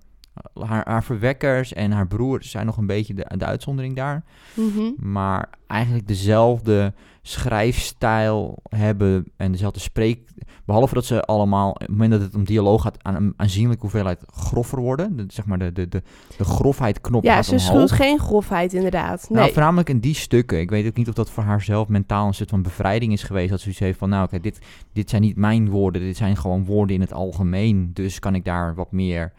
[0.54, 4.24] haar, haar verwekkers en haar broer zijn nog een beetje de, de uitzondering daar.
[4.54, 5.12] Mhm.
[5.12, 10.28] Maar eigenlijk dezelfde schrijfstijl hebben en dezelfde spreek...
[10.64, 13.82] Behalve dat ze allemaal, op het moment dat het om dialoog gaat, aan een aanzienlijke
[13.82, 15.16] hoeveelheid groffer worden.
[15.16, 16.02] De, zeg maar de, de, de,
[16.36, 17.66] de grofheid knop Ja, ze omhoog.
[17.66, 19.26] schuld geen grofheid inderdaad.
[19.28, 19.38] Nee.
[19.40, 20.60] Nou, voornamelijk in die stukken.
[20.60, 23.22] Ik weet ook niet of dat voor haar zelf mentaal een soort van bevrijding is
[23.22, 23.48] geweest.
[23.50, 24.58] Dat ze zoiets heeft van, nou oké, dit,
[24.92, 26.02] dit zijn niet mijn woorden.
[26.02, 27.90] Dit zijn gewoon woorden in het algemeen.
[27.94, 29.32] Dus kan ik daar wat meer,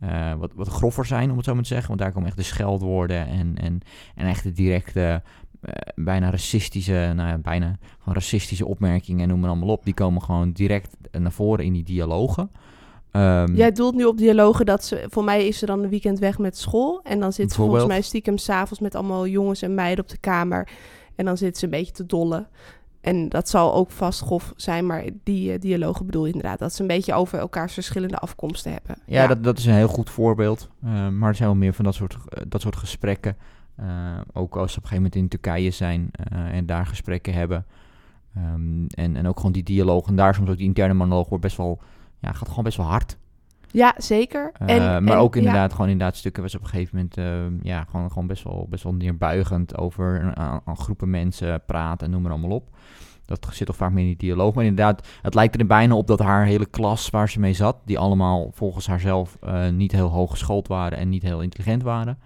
[0.00, 1.88] eh, wat, wat groffer zijn, om het zo maar te zeggen.
[1.88, 3.80] Want daar komen echt de scheldwoorden en, en,
[4.14, 5.22] en echt de directe,
[5.60, 9.84] eh, bijna racistische, nou ja, bijna gewoon racistische opmerkingen, noem maar allemaal op.
[9.84, 12.50] Die komen gewoon direct naar voren in die dialogen.
[13.10, 15.06] Ehm, Jij doelt nu op dialogen dat ze...
[15.08, 17.00] Voor mij is ze dan een weekend weg met school.
[17.02, 20.18] En dan zit ze volgens mij stiekem s'avonds met allemaal jongens en meiden op de
[20.18, 20.68] kamer.
[21.14, 22.48] En dan zit ze een beetje te dollen.
[23.00, 26.58] En dat zal ook vast grof zijn, maar die eh, dialogen bedoel je inderdaad.
[26.58, 28.96] Dat ze een beetje over elkaars verschillende afkomsten hebben.
[29.06, 30.68] Ja, Dat, dat is een heel goed voorbeeld.
[30.82, 33.36] Eh, maar er zijn wel meer van dat soort, eh, dat soort gesprekken.
[34.32, 37.66] Ook als ze op een gegeven moment in Turkije zijn eh, en daar gesprekken hebben.
[38.34, 41.44] Ehm, en, en ook gewoon die dialoog en daar soms ook die interne monoloog wordt
[41.44, 41.80] best wel,
[42.18, 43.16] ja, gaat gewoon best wel hard.
[43.72, 44.50] Ja, zeker.
[44.54, 45.40] Eh, En- maar en- ook ja.
[45.40, 48.66] inderdaad gewoon inderdaad stukken was op een gegeven moment ehm, ja, gewoon, gewoon best, wel,
[48.70, 52.68] best wel neerbuigend over aan, aan groepen mensen praten en noem maar allemaal op.
[53.24, 54.54] Dat zit toch vaak meer in die dialoog.
[54.54, 57.76] Maar inderdaad, het lijkt er bijna op dat haar hele klas waar ze mee zat,
[57.84, 62.18] die allemaal volgens haarzelf eh, niet heel hoog geschoold waren en niet heel intelligent waren.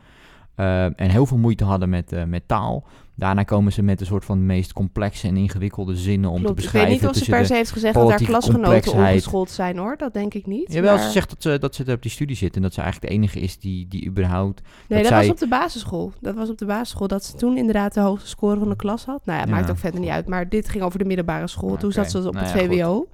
[0.55, 2.85] eh, en heel veel moeite hadden met, met taal.
[3.17, 6.59] Daarna komen ze met een soort van meest complexe en ingewikkelde zinnen om te Klopt.
[6.59, 6.91] Ik beschrijven.
[6.93, 9.97] weet niet of ze per se heeft gezegd dat haar klasgenoten ongeschoold zijn hoor.
[9.97, 10.73] Dat denk ik niet.
[10.73, 12.81] Jawel, maar- ze zegt dat ze, dat ze op die studie zit en dat ze
[12.81, 14.63] eigenlijk de enige is die, die überhaupt...
[14.89, 16.13] Nee, dat, zij- was op de basisschool.
[16.21, 19.05] Dat was op de basisschool dat ze toen inderdaad de hoogste score van de klas
[19.05, 19.21] had.
[19.27, 20.29] Nou ja, Ja, maakt ook verder niet uit.
[20.29, 21.77] Maar dit ging over de middelbare school.
[21.77, 22.77] Toen zat ze op Nou het ja, goed.
[22.77, 23.09] VWO.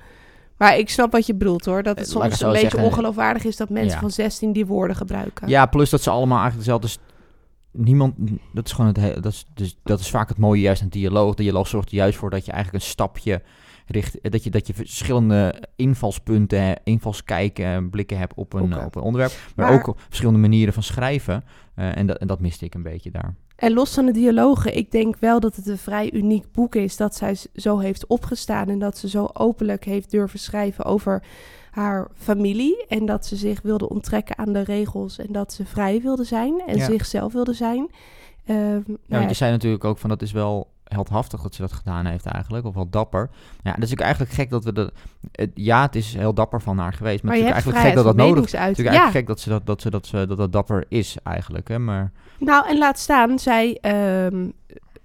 [0.57, 1.83] Maar ik snap wat je bedoelt hoor.
[1.83, 2.83] Dat het Eh, soms een beetje zeggen.
[2.83, 3.99] ongeloofwaardig is dat mensen Ja.
[4.01, 5.49] van 16 die woorden gebruiken.
[5.49, 7.01] Ja, plus dat ze allemaal eigenlijk dezelfde...
[7.73, 8.15] Niemand,
[8.53, 10.89] dat is gewoon het, he- dat is, dus, dat is vaak het mooie juist aan
[10.89, 11.35] dialoog.
[11.35, 13.43] Dialoog zorgt er juist voor dat je eigenlijk een stapje
[13.87, 18.75] richt, eh, dat je, dat je verschillende invalspunten, hè, invalskijken, en blikken hebt op een,
[18.75, 18.85] Oké.
[18.85, 19.33] op een onderwerp.
[19.57, 21.45] Maar, Maar- ook op verschillende manieren van schrijven.
[21.75, 23.35] Eh, en, dat, en dat miste ik een beetje daar.
[23.57, 26.97] En los van de dialogen, ik denk wel dat het een vrij uniek boek is
[26.97, 31.23] dat zij zo heeft opgestaan en dat ze zo openlijk heeft durven schrijven over
[31.71, 36.01] haar familie en dat ze zich wilde onttrekken aan de regels en dat ze vrij
[36.01, 36.85] wilde zijn en Ja.
[36.85, 37.91] zichzelf wilde zijn.
[38.47, 41.61] Ehm, nou Ja, want je zei natuurlijk ook van dat is wel heldhaftig dat ze
[41.61, 43.31] dat gedaan heeft eigenlijk, of wel dapper.
[43.63, 44.93] Ja, dat is ook eigenlijk gek dat we dat...
[45.33, 47.87] het- ja, het is heel dapper van haar geweest, maar, maar je het is eigenlijk
[47.87, 48.53] gek dat dat nodig is.
[48.53, 50.85] Het is Ja, eigenlijk gek dat, ze dat, dat, ze dat, ze, dat dat dapper
[50.89, 52.13] is eigenlijk, hè, maar...
[52.39, 54.49] nou en laat staan, zij, ehm,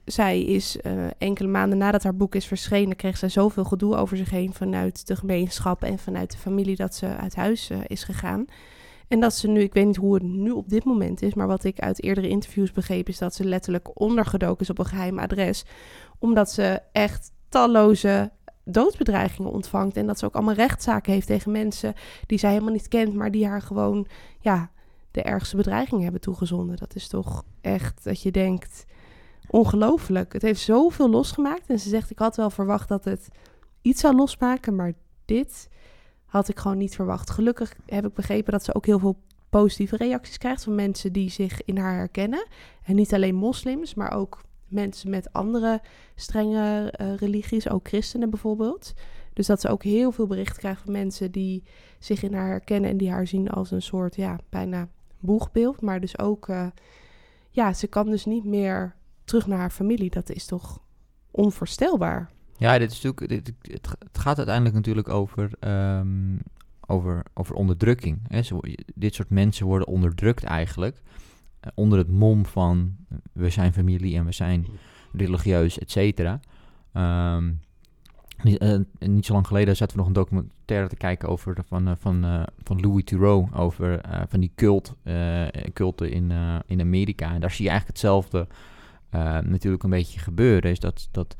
[0.06, 4.18] zij is eh, enkele maanden nadat haar boek is verschenen, kreeg zij zoveel gedoe over
[4.18, 8.04] zich heen vanuit de gemeenschap en vanuit de familie dat ze uit huis eh, is
[8.04, 8.46] gegaan.
[9.08, 11.48] En dat ze nu, ik weet niet hoe het nu op dit moment is, maar
[11.48, 15.20] wat ik uit eerdere interviews begreep, is dat ze letterlijk ondergedoken is op een geheim
[15.20, 15.65] adres.
[16.20, 18.32] Omdat ze echt talloze
[18.63, 19.98] doodsbedreigingen ontvangt.
[19.98, 21.94] En dat ze ook allemaal rechtszaken heeft tegen mensen
[22.26, 24.08] die zij helemaal niet kent, maar die haar gewoon,
[24.39, 24.72] ja,
[25.12, 26.78] de ergste bedreigingen hebben toegezonden.
[26.78, 28.86] Dat is toch echt dat je denkt,
[29.56, 30.34] ongelooflijk.
[30.34, 31.70] Het heeft zoveel losgemaakt.
[31.70, 33.28] En ze zegt, ik had wel verwacht dat het
[33.82, 34.94] iets zou losmaken, maar
[35.26, 35.70] dit
[36.26, 37.30] had ik gewoon niet verwacht.
[37.30, 39.18] Gelukkig heb ik begrepen dat ze ook heel veel
[39.50, 42.48] positieve reacties krijgt van mensen die zich in haar herkennen.
[42.84, 45.82] En niet alleen moslims, maar ook mensen met andere
[46.15, 48.94] strenge eh, religies, ook christenen bijvoorbeeld.
[49.34, 51.63] Dus dat ze ook heel veel berichten krijgt van mensen die
[52.00, 54.88] zich in haar herkennen en die haar zien als een soort, ja, bijna
[55.20, 55.82] boegbeeld.
[55.82, 56.68] Maar dus ook, eh,
[57.50, 60.09] ja, ze kan dus niet meer terug naar haar familie.
[60.09, 60.79] Dat is toch
[61.31, 62.29] onvoorstelbaar.
[62.57, 66.38] Ja, dit is natuurlijk, dit, het, gaat uiteindelijk natuurlijk over, ehm,
[66.88, 68.19] over, over onderdrukking.
[68.27, 68.41] Hè.
[68.41, 68.61] Ze wo-
[68.95, 71.01] dit soort mensen worden onderdrukt eigenlijk.
[71.59, 74.65] eh, onder het mom van eh, we zijn familie en we zijn
[75.13, 76.39] religieus, et cetera.
[76.93, 77.51] Ehm,
[78.43, 81.97] niet, eh, niet zo lang geleden zaten we nog een documentaire te kijken over van,
[81.99, 83.53] van, van Louis Theroux.
[83.55, 84.93] Over van die cult,
[85.73, 86.31] culten in,
[86.65, 87.33] in Amerika.
[87.33, 88.47] En daar zie je eigenlijk hetzelfde
[89.15, 90.71] eh, natuurlijk een beetje gebeuren.
[90.71, 91.36] Is dat, dat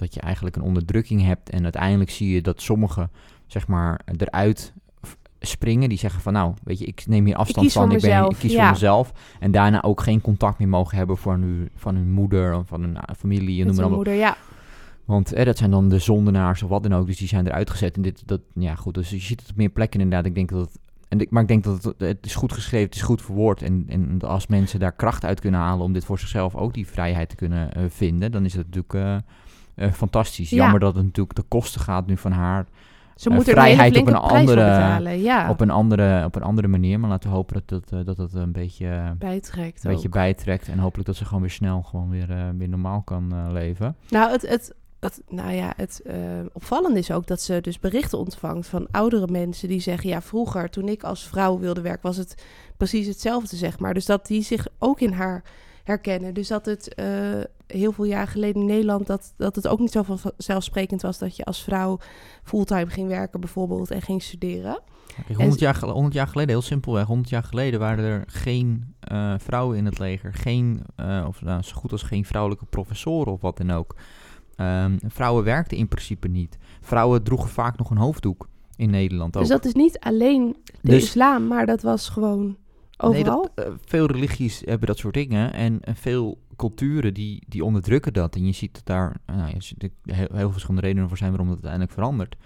[0.00, 3.10] dat je eigenlijk een onderdrukking hebt en uiteindelijk zie je dat sommigen
[3.46, 4.72] zeg maar eruit
[5.40, 8.10] springen die zeggen van nou weet je ik neem hier afstand van voor ik, ben,
[8.10, 8.62] mezelf, ik kies ja.
[8.62, 12.54] voor mezelf en daarna ook geen contact meer mogen hebben van hun, van hun moeder
[12.54, 14.36] of van hun eh, familie en noem maar moeder, ja.
[15.04, 17.70] want eh, dat zijn dan de zondenaars of wat dan ook dus die zijn eruit
[17.70, 20.34] gezet en dit dat ja goed dus je ziet het op meer plekken inderdaad ik
[20.34, 20.78] denk dat het
[21.10, 23.62] en ik, maar ik denk dat het, het is goed geschreven, het is goed verwoord.
[23.62, 26.86] En, en als mensen daar kracht uit kunnen halen om dit voor zichzelf ook die
[26.86, 30.50] vrijheid te kunnen eh, vinden, dan is het natuurlijk eh, eh, fantastisch.
[30.50, 30.56] Ja.
[30.56, 32.66] Jammer dat het natuurlijk de kosten gaat nu van haar
[33.14, 35.20] Ze een hele vrijheid op een andere-.
[35.20, 37.00] Ja, op, een andere, op een andere manier.
[37.00, 40.14] Maar laten we hopen dat dat, dat, dat een beetje, een bijtrekt beetje ook.
[40.14, 40.68] bijtrekt.
[40.68, 43.96] En hopelijk dat ze gewoon weer snel gewoon weer, weer normaal kan leven.
[44.08, 46.16] Nou, het, het, het, nou ja, het eh,
[46.52, 50.70] opvallende is ook dat ze dus berichten ontvangt van oudere mensen die zeggen: ja, vroeger
[50.70, 52.34] toen ik als vrouw wilde werken, was het
[52.76, 53.94] precies hetzelfde, zeg maar.
[53.94, 55.42] Dus dat die zich ook in haar
[55.84, 56.34] herkennen.
[56.34, 57.06] Dus dat het eh,
[57.66, 61.36] heel veel jaar geleden in Nederland dat, dat het ook niet zo vanzelfsprekend was dat
[61.36, 61.98] je als vrouw
[62.42, 64.80] fulltime ging werken, bijvoorbeeld, en ging studeren.
[65.26, 68.94] Kijk, 100, jaar, gel- 100 jaar geleden, heel simpelweg, 100 jaar geleden waren er geen
[69.00, 70.34] eh, vrouwen in het leger.
[70.34, 70.82] Geen,
[71.26, 73.94] of nou, zo goed als geen vrouwelijke professoren of wat dan ook.
[74.60, 76.58] Ehm, vrouwen werkten in principe niet.
[76.80, 79.42] Vrouwen droegen vaak nog een hoofddoek in Nederland ook.
[79.42, 82.56] Dus dat is niet alleen de Dus- islam, maar dat was gewoon
[82.96, 83.40] overal.
[83.40, 85.52] Nee, dat, eh, veel religies hebben dat soort dingen.
[85.52, 88.34] En, veel culturen die, die onderdrukken dat.
[88.34, 91.08] En je ziet dat daar eh, nou, je ziet er heel, heel veel verschillende redenen
[91.08, 92.36] voor zijn waarom dat uiteindelijk verandert.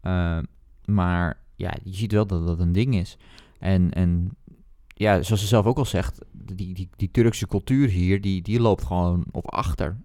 [0.00, 0.38] Eh,
[0.84, 3.16] maar ja, je ziet wel dat dat een ding is.
[3.58, 4.36] En, en
[4.86, 8.60] ja, zoals ze zelf ook al zegt, die, die, die Turkse cultuur hier, die, die
[8.60, 9.96] loopt gewoon op achter.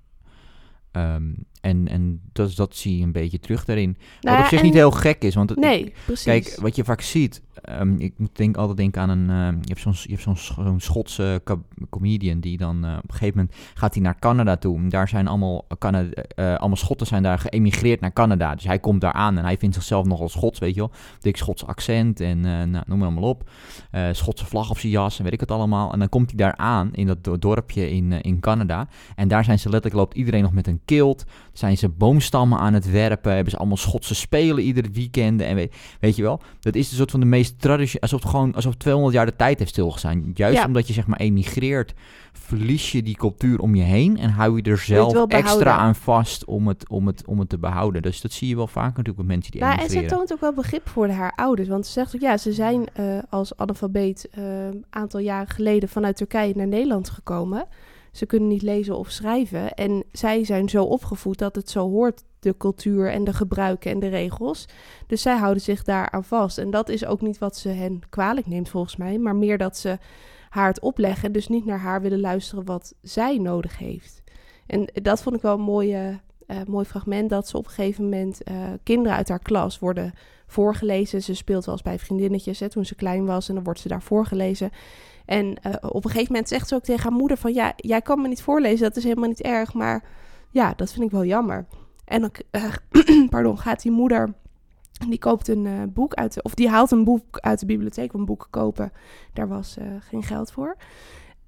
[0.92, 3.90] Ehm, en en dat, dat zie je een beetje terug daarin.
[3.90, 6.24] Nou Wat ja, op zich niet heel gek is, want Nee, precies.
[6.24, 9.68] Kijk, wat je vaak ziet, ehm, ik moet denk, altijd denken aan een, ehm, je
[9.68, 13.16] hebt zo'n je hebt zo'n sch- zo'n Schotse co- comedian die dan eh, op een
[13.16, 14.88] gegeven moment gaat hij naar Canada toe.
[14.88, 18.56] Daar zijn allemaal, Canada, eh, allemaal Schotten zijn daar geëmigreerd naar Canada.
[18.56, 20.92] Dus hij komt daar aan en hij vindt zichzelf nogal Schots, weet je wel.
[21.20, 23.50] Dik Schots accent en eh, nou, noem maar allemaal op.
[23.92, 25.94] Eh, Schotse vlag op zijn jas en weet ik het allemaal.
[25.94, 28.88] En dan komt hij daar aan in dat do- dorpje in, eh, in Canada.
[29.16, 31.26] En daar zijn ze letterlijk, loopt iedereen nog met een kilt.
[31.54, 33.34] Zijn ze boomstammen aan het werpen.
[33.34, 35.42] Hebben ze allemaal Schotse spelen iedere weekend.
[35.42, 38.02] En weet, weet je wel, dat is een soort van de meest traditionele...
[38.02, 40.32] Alsof, het gewoon, alsof 200 jaar de tijd heeft stilgestaan.
[40.34, 40.66] Juist Ja.
[40.66, 41.94] omdat je zeg maar emigreert,
[42.34, 44.18] verlies je die cultuur om je heen.
[44.18, 47.58] En hou je er zelf extra aan vast om het, om, het, om het te
[47.58, 48.02] behouden.
[48.02, 50.18] Dus dat zie je wel vaak natuurlijk met mensen die Nou, en ze emigreren.
[50.18, 51.68] toont ook wel begrip voor haar ouders.
[51.68, 56.16] Want ze zegt ook, ja, ze zijn eh, als analfabeet een aantal jaren geleden vanuit
[56.18, 57.68] Turkije naar Nederland gekomen.
[58.12, 59.74] Ze kunnen niet lezen of schrijven.
[59.74, 64.00] En zij zijn zo opgevoed dat het zo hoort, de cultuur en de gebruiken en
[64.00, 64.66] de regels.
[65.08, 66.58] Dus zij houden zich daar aan vast.
[66.58, 69.18] En dat is ook niet wat ze hen kwalijk neemt, volgens mij.
[69.18, 69.98] Maar meer dat ze
[70.50, 71.24] haar het opleggen.
[71.24, 74.24] en Dus niet naar haar willen luisteren wat zij nodig heeft.
[74.68, 77.30] En dat vond ik wel een mooie, eh, mooi fragment.
[77.30, 80.14] Dat ze op een gegeven moment eh, kinderen uit haar klas worden
[80.48, 81.24] voorgelezen.
[81.24, 83.50] Ze speelt wel eens bij vriendinnetjes toen ze klein was.
[83.50, 84.72] En dan wordt ze daar voorgelezen.
[85.26, 87.54] En eh, op een gegeven moment zegt ze ook tegen haar moeder van...
[87.54, 89.74] ja, jij kan me niet voorlezen, dat is helemaal niet erg.
[89.74, 90.04] Maar
[90.50, 91.66] ja, dat vind ik wel jammer.
[92.06, 92.74] En dan eh,
[93.30, 94.34] pardon, gaat die moeder...
[95.08, 98.12] Die koopt een eh, boek uit, de, of die haalt een boek uit de bibliotheek,
[98.12, 98.92] want boeken kopen,
[99.34, 100.78] daar was geen geld voor.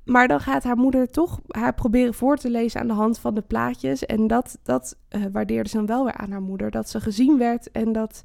[0.06, 3.34] Maar dan gaat haar moeder toch haar proberen voor te lezen aan de hand van
[3.34, 4.06] de plaatjes.
[4.06, 4.98] En dat, dat
[5.32, 6.72] waardeerde ze dan wel weer aan haar moeder.
[6.72, 8.24] Dat ze gezien werd en dat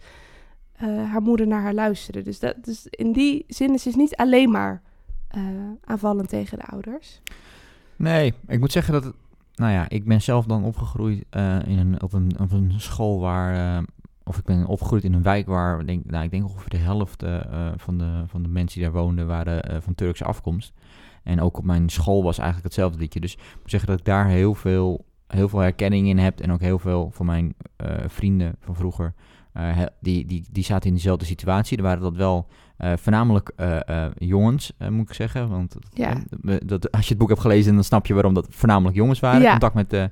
[0.82, 2.22] haar moeder naar haar luisterde.
[2.22, 4.82] Dus, dat, dus in die zin is ze niet alleen maar
[5.28, 5.42] eh,
[5.84, 7.20] aanvallend tegen de ouders.
[7.96, 9.14] Nee, ik moet zeggen dat.
[9.54, 13.20] Nou ja, ik ben zelf dan opgegroeid eh, in een, op, een, op een school
[13.20, 13.76] waar...
[13.76, 13.82] eh,
[14.24, 17.24] of ik ben opgegroeid in een wijk waar, denk, nou, ik denk ongeveer de helft
[17.76, 20.72] van, de, van de mensen die daar woonden waren van Turkse afkomst.
[21.22, 23.20] En ook op mijn school was eigenlijk hetzelfde liedje.
[23.20, 26.40] Dus ik moet zeggen dat ik daar heel veel, heel veel herkenning in heb.
[26.40, 27.54] En ook heel veel van mijn
[28.06, 29.14] vrienden van vroeger,
[30.00, 31.76] die, die, die zaten in dezelfde situatie.
[31.76, 32.46] Er waren dat wel
[32.78, 35.48] eh, voornamelijk eh, eh, jongens, moet ik zeggen.
[35.48, 36.14] Want Ja.
[36.64, 39.40] dat, als je het boek hebt gelezen, dan snap je waarom dat voornamelijk jongens waren.
[39.40, 39.50] Ja.
[39.50, 40.10] Contact met de,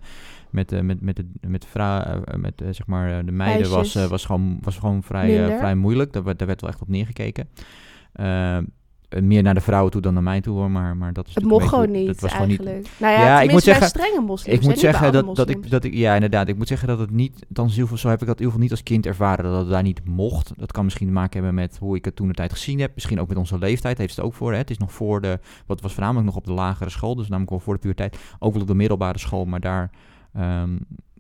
[0.50, 4.06] met, met, met, met vrouw, met zeg maar de meiden was, Meisjes.
[4.10, 6.12] was gewoon, was gewoon vrij, vrij moeilijk.
[6.12, 7.48] Daar, werd- daar werd wel echt op neergekeken.
[9.08, 10.70] Eh, meer naar de vrouwen toe dan naar mij toe, hoor.
[10.70, 12.76] Maar, maar dat is Het mocht gewoon niet, dat was gewoon eigenlijk.
[12.76, 12.90] niet.
[12.98, 14.58] Nou ja, Ja, ik moet zeggen- strenge moslims.
[14.58, 17.10] Ik moet zeggen dat, dat, ik, dat ik, ja inderdaad, ik moet zeggen dat het
[17.10, 19.68] niet, dan zo heb ik dat in ieder geval niet als kind ervaren, dat het
[19.70, 20.52] daar niet mocht.
[20.56, 22.94] Dat kan misschien te maken hebben met hoe ik het toen de tijd gezien heb,
[22.94, 24.52] misschien ook met onze leeftijd, heeft het ook voor.
[24.52, 24.58] Hè?
[24.58, 27.50] Het is nog voor de, wat was voornamelijk nog op de lagere school, dus namelijk
[27.50, 29.90] wel voor de puberteit, ook wel op de middelbare school, maar daar,
[30.32, 30.76] ehm,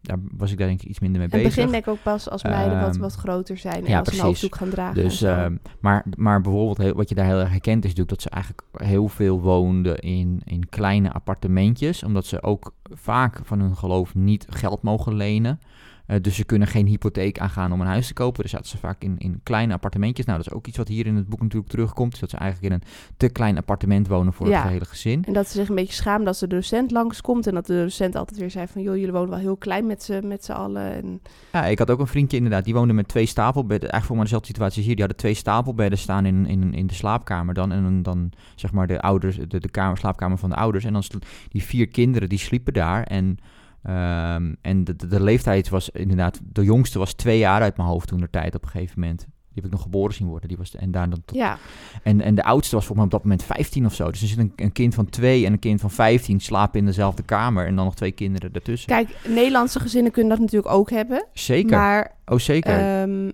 [0.06, 1.56] daar was ik daar denk ik iets minder mee En het bezig.
[1.64, 4.08] begin denk ik ook pas als meiden wat, Ehm, wat groter zijn en ja, als
[4.08, 4.94] ze een hoofddoek gaan dragen.
[5.02, 8.22] Dus, ehm, maar, maar bijvoorbeeld heel- wat je daar heel erg herkent is natuurlijk dat
[8.22, 12.02] ze eigenlijk heel veel woonden in, in kleine appartementjes.
[12.02, 15.60] Omdat ze ook vaak van hun geloof niet geld mogen lenen.
[16.06, 18.42] Eh, dus ze kunnen geen hypotheek aangaan om een huis te kopen.
[18.42, 20.26] Dus zaten ze vaak in, in kleine appartementjes.
[20.26, 22.12] Nou, dat is ook iets wat hier in het boek natuurlijk terugkomt.
[22.14, 24.52] Is dat ze eigenlijk in een te klein appartement wonen voor Ja.
[24.52, 25.24] het gehele gezin.
[25.24, 27.46] En dat ze zich een beetje schaamden als de docent langskomt.
[27.46, 28.82] En dat de docent altijd weer zei van...
[28.82, 30.92] joh, jullie wonen wel heel klein met z'n met z'n allen.
[30.94, 31.20] En
[31.52, 33.90] Ja, ik had ook een vriendje inderdaad, die woonde met twee stapelbedden.
[33.90, 34.94] Eigenlijk voor mij dezelfde situatie als hier.
[34.94, 37.72] Die hadden twee stapelbedden staan in, in, in de slaapkamer dan.
[37.72, 40.84] En dan, zeg maar de ouders, de, de kamer, slaapkamer van de ouders.
[40.84, 41.02] En dan
[41.48, 43.02] die vier kinderen, die sliepen daar.
[43.02, 43.38] En,
[43.86, 47.88] ehm, en de, de, de leeftijd was inderdaad, de jongste was twee jaar uit mijn
[47.88, 49.18] hoofd toen de tijd op een gegeven moment.
[49.56, 50.48] Die heb ik nog geboren zien worden.
[50.48, 51.58] Die was, en, daar dan tot, ja,
[52.02, 54.10] en, en de oudste was volgens mij op dat moment 15 of zo.
[54.10, 56.86] Dus er zit een, een kind van twee en een kind van 15 slapen in
[56.86, 57.66] dezelfde kamer.
[57.66, 58.88] En dan nog twee kinderen ertussen.
[58.88, 61.26] kijk, Nederlandse gezinnen kunnen dat natuurlijk ook hebben.
[61.32, 61.76] Zeker.
[61.76, 62.72] Maar, oh, zeker.
[62.72, 63.30] ehm,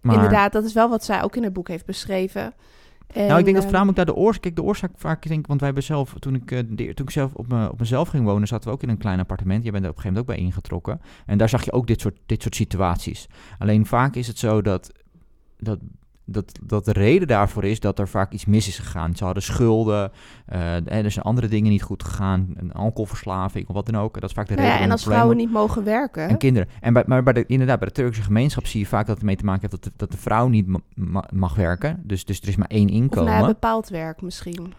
[0.00, 2.54] maar inderdaad, dat is wel wat zij ook in het boek heeft beschreven.
[3.06, 4.42] En, nou, ik denk dat voornamelijk daar de oorzaak...
[4.42, 6.14] Kijk, de oorzaak vaak, ik denk, want wij hebben zelf...
[6.18, 8.74] Toen ik, eh, de, toen ik zelf op, me, op mezelf ging wonen, zaten we
[8.74, 9.64] ook in een klein appartement.
[9.64, 11.00] Je bent er op een gegeven moment ook bij ingetrokken.
[11.26, 13.28] En daar zag je ook dit soort, dit soort situaties.
[13.58, 14.92] Alleen vaak is het zo dat,
[15.58, 15.78] dat,
[16.26, 19.16] dat, dat de reden daarvoor is dat er vaak iets mis is gegaan.
[19.16, 20.10] Ze hadden schulden,
[20.46, 24.14] eh, er zijn andere dingen niet goed gegaan, een alcoholverslaving of wat dan ook.
[24.20, 26.28] Dat is vaak de nou reden ja, en als vrouwen niet mogen werken...
[26.28, 26.68] en kinderen.
[26.80, 29.24] En bij, maar bij de, inderdaad, bij de Turkse gemeenschap zie je vaak dat het
[29.24, 32.00] mee te maken heeft dat de, dat de vrouw niet ma- ma- mag werken.
[32.04, 33.32] Dus, dus er is maar één of inkomen.
[33.32, 34.72] nou, bepaald werk misschien.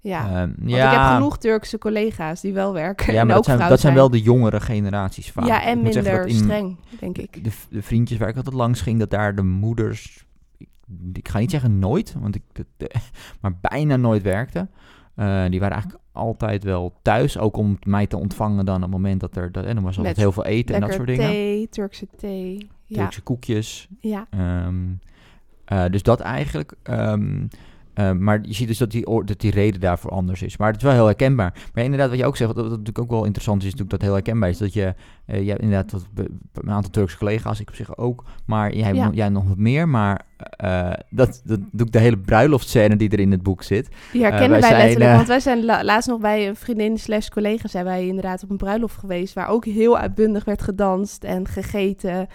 [0.00, 3.44] Ja, Ehm, want ja, ik heb genoeg Turkse collega's die wel werken Ja, maar ook
[3.44, 5.46] dat zijn, dat zijn wel de jongere generaties vaak.
[5.46, 7.44] Ja, en minder streng, denk ik.
[7.44, 10.25] De, de vriendjes waar ik altijd langs ging, dat daar de moeders...
[11.12, 12.42] Ik, ga niet zeggen nooit, want ik,
[13.40, 14.70] maar bijna nooit werkten.
[15.14, 18.90] Eh, die waren eigenlijk altijd wel thuis, ook om mij te ontvangen dan op het
[18.90, 19.52] moment dat er...
[19.52, 21.30] Dat, en dan was altijd heel veel eten en dat soort dingen.
[21.30, 22.68] thee, Turkse thee.
[22.84, 23.88] Ja, Turkse koekjes.
[24.00, 24.26] ja.
[24.30, 24.84] Ehm,
[25.64, 26.74] eh, dus dat eigenlijk.
[26.82, 27.46] Ehm,
[27.96, 30.56] eh, maar je ziet dus dat die, dat die reden daarvoor anders is.
[30.56, 31.54] Maar het is wel heel herkenbaar.
[31.74, 33.98] Maar inderdaad, wat je ook zegt, wat, wat natuurlijk ook wel interessant is, is natuurlijk
[34.00, 34.58] dat heel herkenbaar is.
[34.58, 34.94] Dat je,
[35.26, 38.24] eh, je hebt inderdaad wat, een aantal Turkse collega's, ik op zich ook.
[38.46, 39.10] Maar jij, Ja.
[39.12, 39.88] jij nog wat meer.
[39.88, 40.20] Maar
[40.56, 43.88] eh, dat, dat doe ik de hele bruiloftscène die er in het boek zit.
[44.12, 46.56] Die herkennen wij wij, zijn, letterlijk, eh, want wij zijn la- laatst nog bij een
[46.56, 50.62] vriendin slash collega zijn wij inderdaad op een bruiloft geweest, waar ook heel uitbundig werd
[50.62, 52.28] gedanst en gegeten.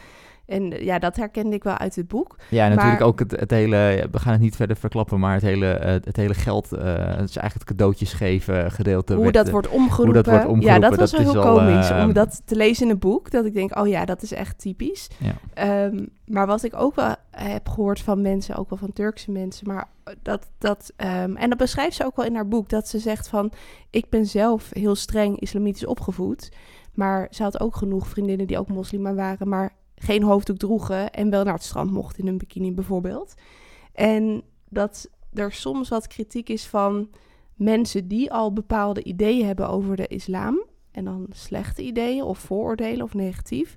[0.52, 2.36] En eh, ja, dat herkende ik wel uit het boek.
[2.50, 5.42] Ja, en natuurlijk ook het, het hele, we gaan het niet verder verklappen, maar het
[5.42, 9.14] hele, eh, het hele geld, eh, het is eigenlijk het cadeautjes geven gedeelte.
[9.14, 10.14] Hoe werd, dat wordt omgeroepen.
[10.14, 12.92] dat wordt Ja, omgeroepen, dat was dat wel heel komisch om dat te lezen in
[12.92, 13.32] een boek.
[13.32, 15.10] Dat ik denk, oh ja, dat is echt typisch.
[15.18, 15.34] Ja.
[15.54, 19.68] Ehm, maar wat ik ook wel heb gehoord van mensen, ook wel van Turkse mensen,
[19.68, 19.88] maar
[20.22, 23.28] dat, dat ehm, en dat beschrijft ze ook wel in haar boek, dat ze zegt
[23.28, 23.52] van,
[23.90, 26.52] ik ben zelf heel streng islamitisch opgevoed,
[26.94, 31.30] maar ze had ook genoeg vriendinnen die ook moslima waren, maar geen hoofddoek droegen en
[31.30, 33.34] wel naar het strand mochten in een bikini bijvoorbeeld.
[33.94, 37.10] En dat er soms wat kritiek is van
[37.56, 43.06] mensen die al bepaalde ideeën hebben over de islam, en dan slechte ideeën of vooroordelen
[43.06, 43.76] of negatief,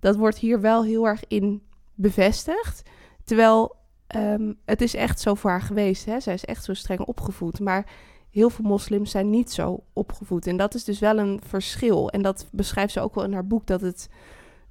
[0.00, 1.62] dat wordt hier wel heel erg in
[1.94, 2.82] bevestigd.
[3.24, 6.04] Terwijl ehm, het is echt zo voor haar geweest.
[6.04, 6.20] Hè?
[6.20, 7.60] Zij is echt zo streng opgevoed.
[7.60, 7.86] Maar
[8.30, 10.46] heel veel moslims zijn niet zo opgevoed.
[10.46, 12.10] En dat is dus wel een verschil.
[12.10, 13.66] En dat beschrijft ze ook wel in haar boek.
[13.66, 14.08] Dat het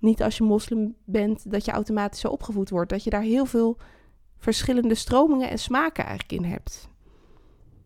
[0.02, 2.90] niet als je moslim bent, dat je automatisch zo opgevoed wordt.
[2.90, 3.78] Dat je daar heel veel
[4.38, 6.90] verschillende stromingen en smaken eigenlijk in hebt.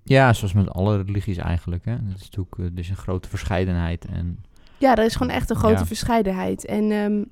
[0.04, 1.86] Ja, zoals met alle religies eigenlijk.
[1.86, 1.96] Hè.
[2.06, 4.06] Dat is natuurlijk dus een grote verscheidenheid.
[4.06, 4.44] En
[4.78, 5.86] Ja, er is gewoon echt een grote Ja.
[5.86, 6.66] verscheidenheid.
[6.66, 7.24] En ehm,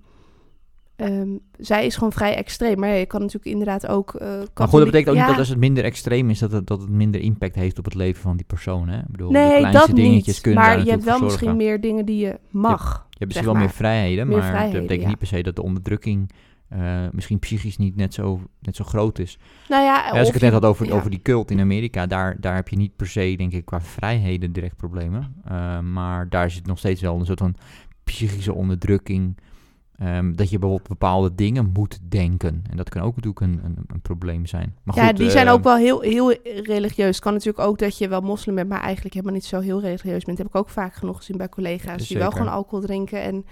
[0.95, 2.79] ehm, zij is gewoon vrij extreem.
[2.79, 4.13] Maar je kan natuurlijk inderdaad ook...
[4.13, 6.51] eh maar goed, dat betekent ook ja, niet dat als het minder extreem is, dat
[6.51, 8.87] het, dat het minder impact heeft op het leven van die persoon.
[8.87, 8.97] Hè?
[8.99, 10.41] Ik bedoel, de Nee, kleinste dat dingetjes niet.
[10.41, 13.07] kunnen Maar je hebt wel misschien meer dingen die je mag.
[13.31, 13.63] Zeg misschien wel maar.
[13.63, 15.09] meer vrijheden, Meer maar vrijheden, dat betekent ja.
[15.09, 16.29] niet per se dat de onderdrukking
[16.73, 19.37] eh, misschien psychisch niet net zo, net zo groot is.
[19.69, 20.93] Nou ja, als ik het net had over, ja.
[20.93, 23.81] over die cult in Amerika, daar, daar heb je niet per se, denk ik, qua
[23.81, 25.35] vrijheden direct problemen.
[25.45, 27.55] Eh, maar daar zit nog steeds wel een soort van
[28.03, 29.37] psychische onderdrukking.
[30.03, 32.63] Ehm, dat je bijvoorbeeld bepaalde dingen moet denken.
[32.69, 34.75] En dat kan ook natuurlijk een, een, een probleem zijn.
[34.83, 37.19] Maar ja, goed, die zijn eh, ook wel heel, heel religieus.
[37.19, 40.23] kan natuurlijk ook dat je wel moslim bent, maar eigenlijk helemaal niet zo heel religieus
[40.23, 40.37] bent.
[40.37, 42.07] heb ik ook vaak genoeg gezien bij collega's.
[42.07, 43.45] Die wel gewoon alcohol drinken en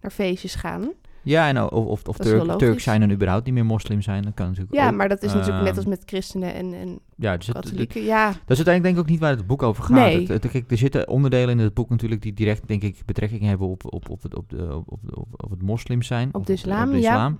[0.00, 0.92] naar feestjes gaan.
[1.22, 2.16] Ja, en of, of, of
[2.56, 4.22] Turk, zijn en überhaupt niet meer moslim zijn.
[4.22, 4.94] Dat kan natuurlijk Ja, ook.
[4.94, 7.92] maar dat is natuurlijk net Ehm, als met christenen en, en Ja, dus het.
[7.92, 9.96] Ja, Dat is uiteindelijk denk ik ook niet waar het boek over gaat.
[9.96, 10.26] Nee.
[10.26, 13.68] Het, kijk, er zitten onderdelen in het boek natuurlijk die direct, denk ik, betrekking hebben
[13.68, 16.28] op, op, op, het, op, de, op, op, op, het moslim zijn.
[16.32, 17.32] Op de islam, op de ja.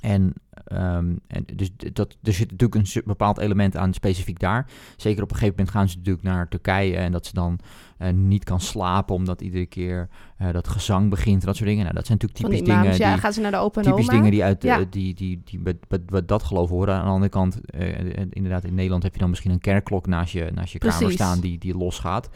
[0.00, 0.32] En,
[0.64, 4.66] ehm, en dus dat, er zit natuurlijk een bepaald element aan specifiek daar.
[4.96, 7.58] Zeker op een gegeven moment gaan ze natuurlijk naar Turkije en dat ze dan
[7.98, 11.84] eh, niet kan slapen omdat iedere keer eh, dat gezang begint en dat soort dingen.
[11.84, 12.82] Nou, dat zijn natuurlijk typisch imams.
[12.82, 14.16] dingen Ja, die, gaan ze naar de opa en typisch oma.
[14.16, 14.78] dingen die uit Ja.
[14.78, 16.94] eh, die, die, die, bij dat geloof horen.
[16.94, 17.60] Aan de andere kant,
[18.30, 21.40] inderdaad, in Nederland heb je dan misschien een kerkklok naast je, naast je kamer staan
[21.40, 22.30] die, die losgaat.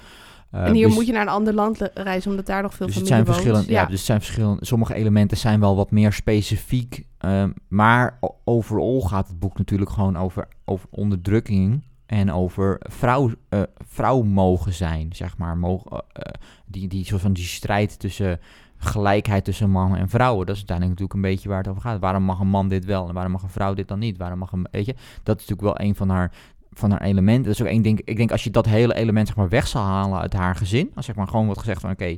[0.55, 2.87] Eh, en hier dus- moet je naar een ander land reizen, omdat daar nog veel
[2.87, 3.87] dus het zijn verschillende, ja.
[3.87, 4.65] dus zijn verschillende.
[4.65, 10.17] Sommige elementen zijn wel wat meer specifiek, ehm, maar overal gaat het boek natuurlijk gewoon
[10.17, 15.57] over, over onderdrukking en over vrouw, eh, vrouw mogen zijn, zeg maar.
[15.57, 16.33] Mogen, eh,
[16.67, 18.41] die, die soort van die strijd tussen
[18.77, 20.47] gelijkheid tussen mannen en vrouwen.
[20.47, 22.01] Dat is uiteindelijk natuurlijk een beetje waar het over gaat.
[22.01, 24.19] Waarom mag een man dit wel en waarom mag een vrouw dit dan niet?
[24.19, 26.33] Waarom mag een, weet je, dat is natuurlijk wel een van haar
[26.75, 27.45] van haar elementen.
[27.45, 28.01] Dat is ook één ding.
[28.05, 30.91] Ik denk als je dat hele element zeg maar weg zal halen uit haar gezin,
[30.95, 32.17] als zeg maar gewoon wordt gezegd van oké,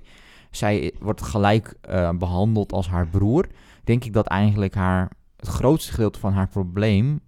[0.50, 3.46] zij wordt gelijk eh, behandeld als haar broer,
[3.84, 7.20] denk ik dat eigenlijk haar het grootste gedeelte van haar probleem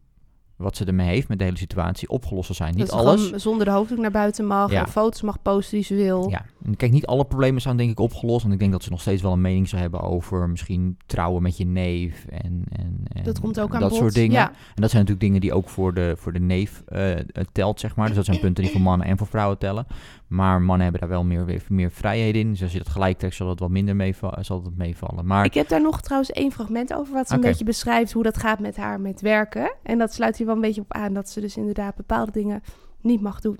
[0.58, 2.70] wat ze ermee heeft met de hele situatie opgelost zal zijn.
[2.70, 3.30] Dat Niet alles.
[3.30, 4.70] zonder de hoofddoek naar buiten mag.
[4.70, 4.80] Ja.
[4.80, 6.28] En foto's mag posten die ze wil.
[6.30, 8.40] Ja, en kijk, niet alle problemen zijn denk ik opgelost.
[8.42, 11.42] Want ik denk dat ze nog steeds wel een mening zou hebben over misschien trouwen
[11.42, 13.98] met je neef en, en, en Dat komt ook aan dat bod.
[13.98, 14.32] soort dingen.
[14.36, 14.48] Ja.
[14.48, 17.14] En dat zijn natuurlijk dingen die ook voor de, voor de neef eh,
[17.52, 18.06] telt, zeg maar.
[18.06, 19.86] Dus dat zijn punten die voor mannen en voor vrouwen tellen.
[20.28, 22.50] Maar mannen hebben daar wel meer, meer vrijheid in.
[22.50, 24.44] Dus als je dat gelijk trekt, zal het wat minder meevallen.
[24.44, 25.26] Zal het meevallen.
[25.26, 28.22] Maar Ik heb daar nog trouwens één fragment over, wat ze een beetje beschrijft hoe
[28.22, 29.74] dat gaat met haar met werken.
[29.82, 32.62] En dat sluit hier wel een beetje op aan, dat ze dus inderdaad bepaalde dingen
[33.00, 33.58] niet mag doen.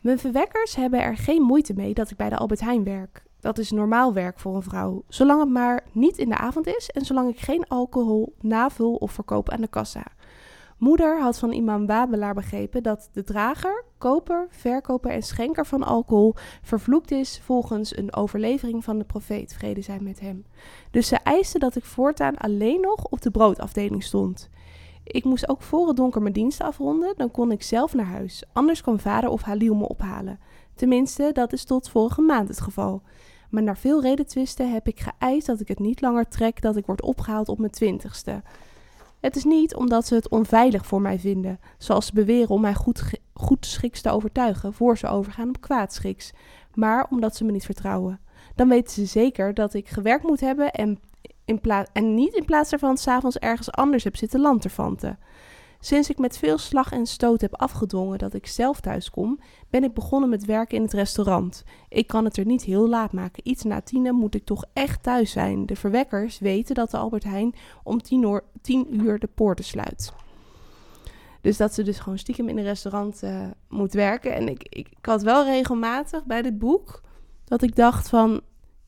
[0.00, 3.22] Mijn verwekkers hebben er geen moeite mee dat ik bij de Albert Heijn werk.
[3.40, 6.90] Dat is normaal werk voor een vrouw, zolang het maar niet in de avond is
[6.90, 10.02] en zolang ik geen alcohol navul of verkoop aan de kassa.
[10.78, 16.34] Moeder had van imam Wabelaar begrepen dat de drager, koper, verkoper en schenker van alcohol
[16.62, 20.44] vervloekt is volgens een overlevering van de profeet, vrede zij met hem.
[20.90, 24.50] Dus ze eiste dat ik voortaan alleen nog op de broodafdeling stond.
[25.04, 28.44] Ik moest ook voor het donker mijn dienst afronden, dan kon ik zelf naar huis.
[28.52, 30.38] Anders kwam vader of Halil me ophalen.
[30.74, 33.02] Tenminste, dat is tot vorige maand het geval.
[33.50, 36.86] Maar na veel redetwisten heb ik geëist dat ik het niet langer trek dat ik
[36.86, 38.42] word opgehaald op mijn twintigste.
[39.24, 42.74] Het is niet omdat ze het onveilig voor mij vinden, zoals ze beweren om mij
[42.74, 43.02] goed,
[43.34, 46.32] goed schiks te overtuigen voor ze overgaan op kwaadschiks,
[46.74, 48.20] maar omdat ze me niet vertrouwen.
[48.54, 50.98] Dan weten ze zeker dat ik gewerkt moet hebben en,
[51.44, 51.60] in
[51.92, 55.18] en niet in plaats daarvan s'avonds ergens anders heb zitten lanterfanten.
[55.84, 59.84] Sinds ik met veel slag en stoot heb afgedwongen dat ik zelf thuis kom, ben
[59.84, 61.64] ik begonnen met werken in het restaurant.
[61.88, 63.48] Ik kan het er niet heel laat maken.
[63.48, 65.66] Iets na tienen moet ik toch echt thuis zijn.
[65.66, 70.12] De verwekkers weten dat de Albert Heijn om tien uur, tien uur de poorten sluit.
[71.40, 74.34] Dus dat ze dus gewoon stiekem in een restaurant eh, moet werken.
[74.34, 77.02] En ik, ik, ik had wel regelmatig bij dit boek
[77.44, 78.40] dat ik dacht van...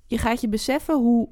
[0.07, 1.29] Je gaat je beseffen hoe,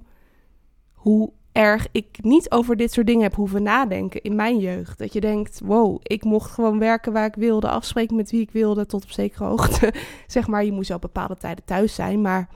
[0.92, 4.98] hoe erg ik niet over dit soort dingen heb hoeven nadenken in mijn jeugd.
[4.98, 8.50] Dat je denkt, wow, ik mocht gewoon werken waar ik wilde, afspreken met wie ik
[8.50, 9.94] wilde, tot op zekere hoogte.
[10.26, 12.48] zeg maar, je moest op bepaalde tijden thuis zijn, maar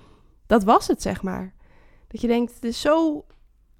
[0.47, 1.55] dat was het, zeg maar.
[2.09, 3.25] Dat je denkt, het is zo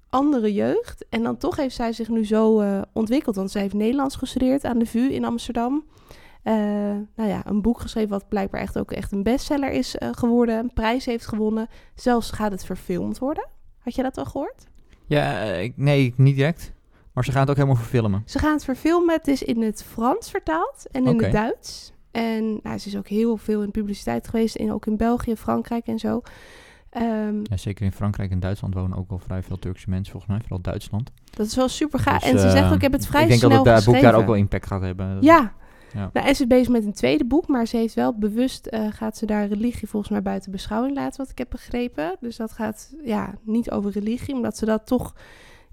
[0.09, 1.05] andere jeugd.
[1.09, 3.35] En dan toch heeft zij zich nu zo eh, ontwikkeld.
[3.35, 5.83] Want zij heeft Nederlands gestudeerd aan de VU in Amsterdam.
[6.43, 6.53] Eh,
[7.15, 10.57] nou ja, een boek geschreven wat blijkbaar echt ook echt een bestseller is eh, geworden.
[10.57, 11.67] Een prijs heeft gewonnen.
[11.95, 13.47] Zelfs gaat het verfilmd worden.
[13.79, 14.67] Had je dat al gehoord?
[15.09, 16.71] Ja, eh, ik, nee, niet direct.
[17.13, 18.21] Maar ze gaan het ook helemaal verfilmen.
[18.25, 19.15] Ze gaan het verfilmen.
[19.15, 21.93] Het is in het Frans vertaald en in het Duits.
[22.11, 24.55] En nou, ze is ook heel veel in publiciteit geweest.
[24.55, 26.21] In, ook in België, Frankrijk en zo.
[26.89, 30.31] Ehm, Ja, zeker in Frankrijk en Duitsland wonen ook wel vrij veel Turkse mensen, volgens
[30.31, 30.41] mij.
[30.41, 31.11] Vooral Duitsland.
[31.31, 32.21] dat is wel super gaaf.
[32.21, 33.85] Dus, en ze eh, zegt ook, ik heb het vrij Ik denk snel dat het
[33.85, 35.13] eh, boek daar ook wel impact gaat hebben.
[35.13, 35.53] Dat- Ja.
[35.93, 36.09] Ja.
[36.13, 38.87] Nou, en ze is bezig met een tweede boek, maar ze heeft wel bewust, eh,
[38.89, 42.17] gaat ze daar religie volgens mij buiten beschouwing laten, wat ik heb begrepen.
[42.19, 45.15] Dus dat gaat ja, niet over religie, omdat ze dat toch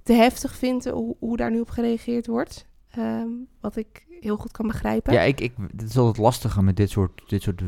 [0.02, 2.66] te heftig vindt, hoe, hoe daar nu op gereageerd wordt.
[2.90, 3.28] Ehm,
[3.60, 5.12] wat ik heel goed kan begrijpen.
[5.12, 7.62] Ja, ik, ik, het is altijd lastige met dit soort, dit soort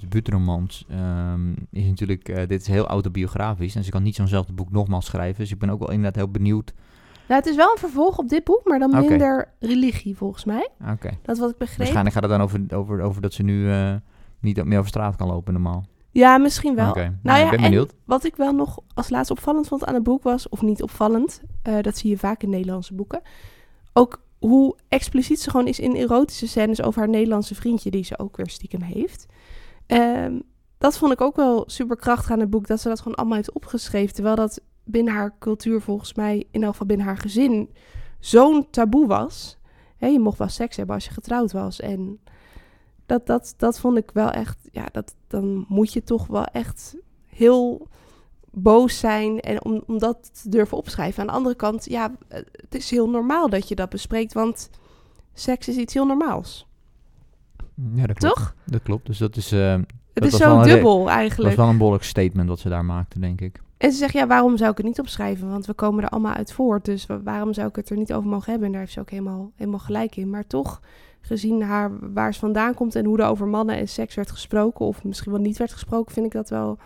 [0.00, 0.84] debuutromans.
[0.88, 3.74] Ehm, is natuurlijk, eh, dit is heel autobiografisch.
[3.74, 5.40] En ze kan niet zo'nzelfde boek nogmaals schrijven.
[5.40, 6.72] Dus ik ben ook wel inderdaad heel benieuwd.
[7.32, 10.68] Nou, het is wel een vervolg op dit boek, maar dan minder religie volgens mij.
[10.90, 11.10] Oké.
[11.22, 11.78] Dat wat ik begreep.
[11.78, 13.94] Waarschijnlijk gaat het dan over, over, over dat ze nu eh,
[14.40, 15.84] niet meer over straat kan lopen normaal.
[16.10, 16.94] Ja, misschien wel.
[16.94, 17.94] Nou nou, ja, ik ben en benieuwd.
[18.04, 21.42] wat ik wel nog als laatste opvallend vond aan het boek was, of niet opvallend,
[21.62, 23.22] eh, dat zie je vaak in Nederlandse boeken,
[23.92, 28.18] ook hoe expliciet ze gewoon is in erotische scènes over haar Nederlandse vriendje, die ze
[28.18, 29.26] ook weer stiekem heeft.
[29.86, 30.40] Ehm,
[30.78, 33.36] dat vond ik ook wel super krachtig aan het boek, dat ze dat gewoon allemaal
[33.36, 37.70] heeft opgeschreven, terwijl dat binnen haar cultuur volgens mij, in elk geval binnen haar gezin,
[38.20, 39.58] zo'n taboe was.
[39.96, 42.20] Hè, je mocht wel seks hebben als je getrouwd was en
[43.06, 46.96] dat, dat, dat vond ik wel echt, ja, dat, dan moet je toch wel echt
[47.26, 47.88] heel
[48.50, 51.20] boos zijn en om, om dat te durven opschrijven.
[51.20, 54.70] Aan de andere kant, ja, het is heel normaal dat je dat bespreekt, want
[55.34, 56.66] seks is iets heel normaals.
[57.94, 58.36] Ja, dat klopt.
[58.36, 58.54] Toch?
[58.66, 59.06] Dat klopt.
[59.06, 61.48] Dus dat is, eh, Het Dat is zo dubbel dat eigenlijk.
[61.48, 63.62] was wel een behoorlijk statement wat ze daar maakte, denk ik.
[63.82, 65.48] En ze zegt, ja, waarom zou ik het niet opschrijven?
[65.50, 68.12] Want we komen er allemaal uit voort, dus wa- waarom zou ik het er niet
[68.12, 68.66] over mogen hebben?
[68.66, 70.30] En daar heeft ze ook helemaal, helemaal gelijk in.
[70.30, 70.80] Maar toch,
[71.20, 74.86] gezien haar waar ze vandaan komt en hoe er over mannen en seks werd gesproken,
[74.86, 76.78] of misschien wel niet werd gesproken, vind ik dat wel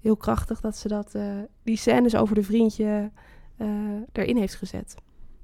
[0.00, 1.24] heel krachtig dat ze dat, eh,
[1.62, 3.10] die scènes over de vriendje
[3.56, 3.68] eh,
[4.12, 4.94] erin heeft gezet.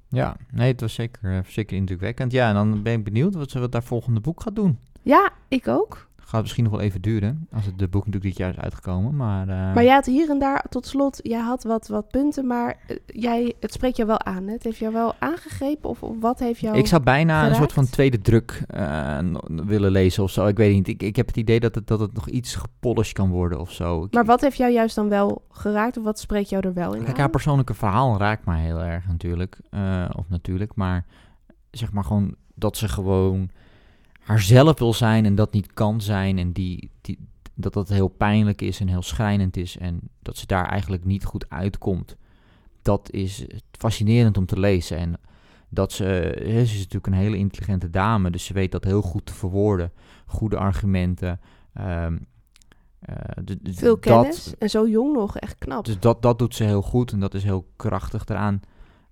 [0.08, 2.32] Ja, nee, het was zeker, eh, zeker indrukwekkend.
[2.32, 4.78] Ja, en dan ben ik benieuwd wat ze wat daar volgende boek gaat doen.
[5.02, 6.07] Ja, ik ook.
[6.28, 9.16] Gaat misschien nog wel even duren, als het de boek natuurlijk dit jaar is uitgekomen.
[9.16, 12.46] Maar, eh, Maar jij had hier en daar, tot slot, jij had wat, wat punten,
[12.46, 14.46] maar eh, jij, het spreekt jou wel aan.
[14.46, 14.52] Hè?
[14.52, 16.76] Het heeft jou wel aangegrepen of, of wat heeft jou...
[16.76, 20.46] ik zou bijna een soort van tweede druk eh, willen lezen of zo.
[20.46, 20.88] Ik weet niet.
[20.88, 23.72] Ik, ik heb het idee dat het, dat het nog iets gepolished kan worden of
[23.72, 24.04] zo.
[24.04, 26.92] Ik- Maar wat heeft jou juist dan wel geraakt of wat spreekt jou er wel
[26.94, 27.20] in Kijk, aan?
[27.20, 29.60] haar persoonlijke verhaal raakt mij heel erg natuurlijk.
[30.16, 31.04] Of natuurlijk, maar
[31.70, 33.50] zeg maar gewoon dat ze gewoon
[34.28, 36.38] haarzelf wil zijn en dat niet kan zijn.
[36.38, 37.18] En die, die,
[37.54, 39.76] dat dat heel pijnlijk is en heel schrijnend is.
[39.78, 42.16] En dat ze daar eigenlijk niet goed uitkomt.
[42.82, 44.96] Dat is fascinerend om te lezen.
[44.98, 45.14] En
[45.68, 46.04] dat ze,
[46.44, 49.34] hè, ze is natuurlijk een hele intelligente dame, dus ze weet dat heel goed te
[49.34, 49.92] verwoorden.
[50.26, 51.40] Goede argumenten.
[51.72, 52.16] ehm,
[52.98, 53.14] eh,
[53.44, 55.84] d- d- Veel dat- kennis en zo jong nog, echt knap.
[55.84, 58.60] dus dat, dat doet ze heel goed en dat is heel krachtig eraan.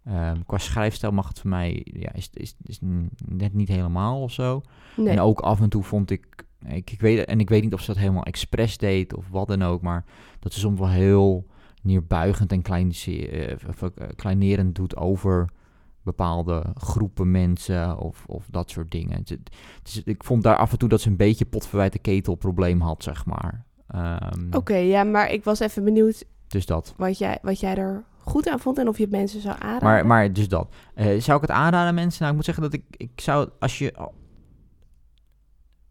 [0.06, 2.78] Ehm, qua schrijfstijl mag het voor mij, ja, is, is, is
[3.26, 4.62] net niet helemaal of zo.
[4.96, 5.08] nee.
[5.08, 7.80] En ook af en toe vond ik, ik, ik weet, en ik weet niet of
[7.80, 10.04] ze dat helemaal expres deed of wat dan ook, maar
[10.40, 11.46] dat ze soms wel heel
[11.82, 12.88] neerbuigend en klein,
[13.68, 15.48] of, eh, kleinerend doet over
[16.02, 19.16] bepaalde groepen mensen of, of dat soort dingen.
[19.24, 23.26] Het, ik vond daar af en toe dat ze een beetje potverwijte ketelprobleem had, zeg
[23.26, 23.64] maar.
[23.86, 26.94] Ehm, Oké, ja, maar ik was even benieuwd Dus dat.
[26.96, 29.82] wat jij, wat jij er goed aan vond en of je het mensen zou aanraden.
[29.88, 30.74] Maar, maar dus dat.
[30.94, 32.18] Eh, zou ik het aanraden aan mensen?
[32.18, 33.94] Nou, ik moet zeggen dat ik, ik zou, als je,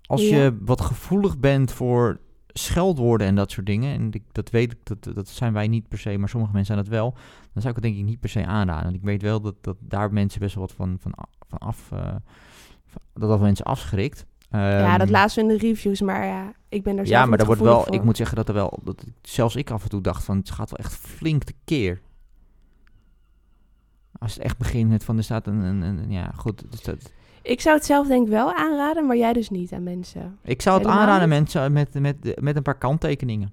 [0.06, 0.36] als Ja.
[0.36, 4.78] je wat gevoelig bent voor scheldwoorden en dat soort dingen, en ik, dat weet ik,
[4.84, 7.12] dat, dat zijn wij niet per se, maar sommige mensen zijn dat wel,
[7.54, 8.84] dan zou ik het denk ik niet per se aanraden.
[8.84, 11.14] Want ik weet wel dat, dat daar mensen best wel wat van, van,
[11.50, 12.00] van af, eh,
[12.86, 14.26] van- dat dat mensen afschrikt.
[14.50, 17.38] ja, dat Ehm, we in de reviews, maar ja, ik ben daar zelf ja, maar
[17.38, 17.94] dat wordt wel.
[17.94, 18.80] Ik moet zeggen dat er wel.
[18.84, 22.02] Dat zelfs ik af en toe dacht van het gaat wel echt flink te keer.
[24.20, 25.55] Als het echt begint van er staat een.
[25.59, 26.72] een, een- ja, goed.
[26.72, 27.11] Dus dat,
[27.41, 30.38] Ik zou het zelf denk ik wel aanraden, maar jij dus niet aan mensen.
[30.43, 31.38] ik zou het Helemaal aanraden niet?
[31.38, 33.51] mensen met, met, met een paar kanttekeningen.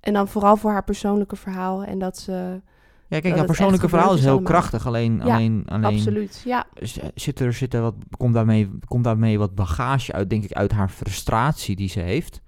[0.00, 2.60] En dan vooral voor haar persoonlijke verhaal en dat ze...
[3.08, 4.50] Ja, kijk, haar persoonlijke verhaal is heel allemaal.
[4.50, 4.86] krachtig.
[4.86, 6.66] Alleen, Ja, alleen, alleen Absoluut, ja.
[7.14, 10.72] zit er, zit er wat, komt, daarmee, komt daarmee wat bagage uit, denk ik, uit
[10.72, 12.40] haar frustratie die ze heeft.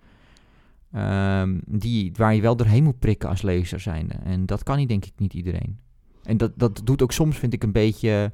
[0.93, 4.15] Ehm, die, waar je wel doorheen moet prikken als lezer zijnde.
[4.15, 5.79] En dat kan niet, denk ik, niet iedereen.
[6.25, 8.33] En dat, dat doet ook soms, vind ik, een beetje...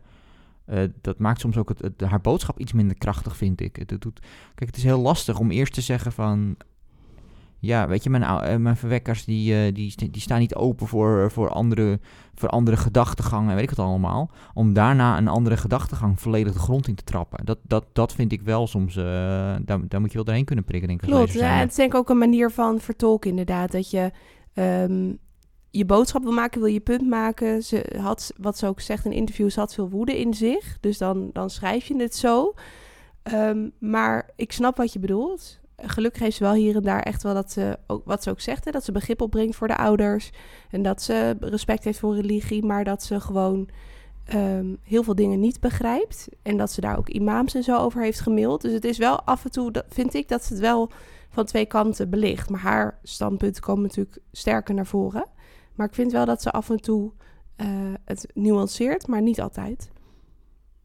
[0.64, 3.76] eh, dat maakt soms ook het, het- haar boodschap iets minder krachtig, vind ik.
[3.76, 4.20] Het doet,
[4.55, 6.57] kijk, het is heel lastig om eerst te zeggen van...
[7.62, 11.30] Ja, weet je, mijn, eh, mijn verwekkers die, eh, die, die staan niet open voor,
[11.30, 12.01] voor, andere,
[12.34, 14.30] voor andere gedachtegangen en weet ik het allemaal.
[14.55, 17.45] Om daarna een andere gedachtegang volledig de grond in te trappen.
[17.45, 19.05] Dat, dat, dat vind ik wel soms, eh,
[19.62, 21.09] daar, daar moet je wel doorheen kunnen prikken, denk ik.
[21.09, 23.72] Klopt, ja, het is denk ik ook een manier van vertolken inderdaad.
[23.72, 24.11] Dat je
[24.55, 25.12] ehm,
[25.70, 27.62] je boodschap wil maken, wil je punt maken.
[27.62, 30.78] Ze had, wat ze ook zegt in interviews, had veel woede in zich.
[30.80, 32.54] Dus dan, dan schrijf je het zo.
[33.22, 35.58] Ehm, maar ik snap wat je bedoelt.
[35.76, 38.40] Gelukkig heeft ze wel hier en daar echt wel dat ze, ook, wat ze ook
[38.40, 40.30] zegt, hè, dat ze begrip opbrengt voor de ouders.
[40.70, 43.68] En dat ze respect heeft voor religie, maar dat ze gewoon
[44.24, 46.28] ehm, heel veel dingen niet begrijpt.
[46.42, 48.62] En dat ze daar ook imams en zo over heeft gemaild.
[48.62, 50.90] Dus het is wel af en toe, dat, vind ik, dat ze het wel
[51.30, 52.50] van twee kanten belicht.
[52.50, 55.26] Maar haar standpunten komen natuurlijk sterker naar voren.
[55.80, 57.12] Maar ik vind wel dat ze af en toe
[57.56, 57.66] eh,
[58.04, 59.90] het nuanceert, maar niet altijd.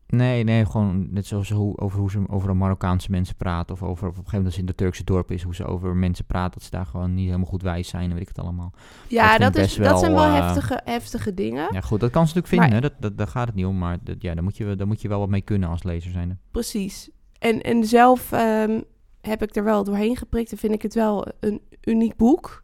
[0.08, 3.72] Nee, nee, gewoon net zoals hoe, over hoe ze over Marokkaanse mensen praat.
[3.72, 5.66] Of over op een gegeven moment als ze in de Turkse dorp is, hoe ze
[5.66, 6.54] over mensen praat.
[6.54, 8.74] Dat ze daar gewoon niet helemaal goed wijs zijn en weet ik het allemaal.
[9.08, 11.68] Ja, dat, is, best dat zijn wel, wel eh, heftige, heftige dingen.
[11.72, 12.70] Ja, goed, dat kan ze natuurlijk vinden.
[12.70, 12.82] Maar-.
[12.82, 13.78] Dat, dat, daar gaat het niet om.
[13.78, 16.12] Maar dat, ja, daar, moet je, daar moet je wel wat mee kunnen als lezer
[16.12, 16.40] zijn.
[16.52, 17.10] Precies.
[17.40, 18.82] En, en zelf ehm,
[19.22, 22.64] heb ik er wel doorheen geprikt en vind ik het wel een uniek boek.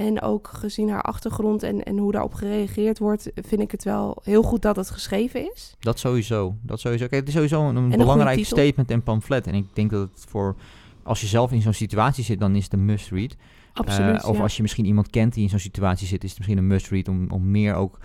[0.00, 4.18] En ook gezien haar achtergrond en, en hoe daarop gereageerd wordt, vind ik het wel
[4.22, 5.76] heel goed dat het geschreven is.
[5.78, 6.54] Dat sowieso.
[6.62, 7.06] Dat sowieso.
[7.06, 9.46] Kijk, het is sowieso een, belangrijk statement en pamflet.
[9.46, 10.56] En ik denk dat het voor...
[11.02, 13.36] Als je zelf in zo'n situatie zit, dan is het een must-read.
[13.72, 14.22] Absoluut.
[14.22, 14.42] Eh, of ja.
[14.42, 17.08] als je misschien iemand kent die in zo'n situatie zit, is het misschien een must-read
[17.08, 17.98] om, om meer ook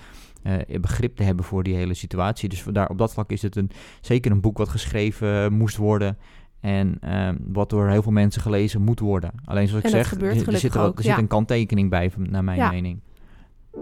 [0.43, 2.49] eh, begrip te hebben voor die hele situatie.
[2.49, 3.71] Dus vandaar, op dat vlak is het een,
[4.01, 6.17] zeker een boek wat geschreven eh, moest worden.
[6.65, 9.31] En ehm, wat door heel veel mensen gelezen moet worden.
[9.45, 11.17] Alleen zoals ik zeg, er, zit, er, ook, er zit ja.
[11.17, 12.69] een kanttekening bij, naar mijn Ja.
[12.69, 12.99] mening.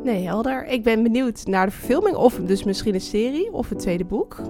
[0.04, 0.68] Nee, helder.
[0.68, 4.42] Ik ben benieuwd naar de verfilming of dus misschien een serie of het tweede boek.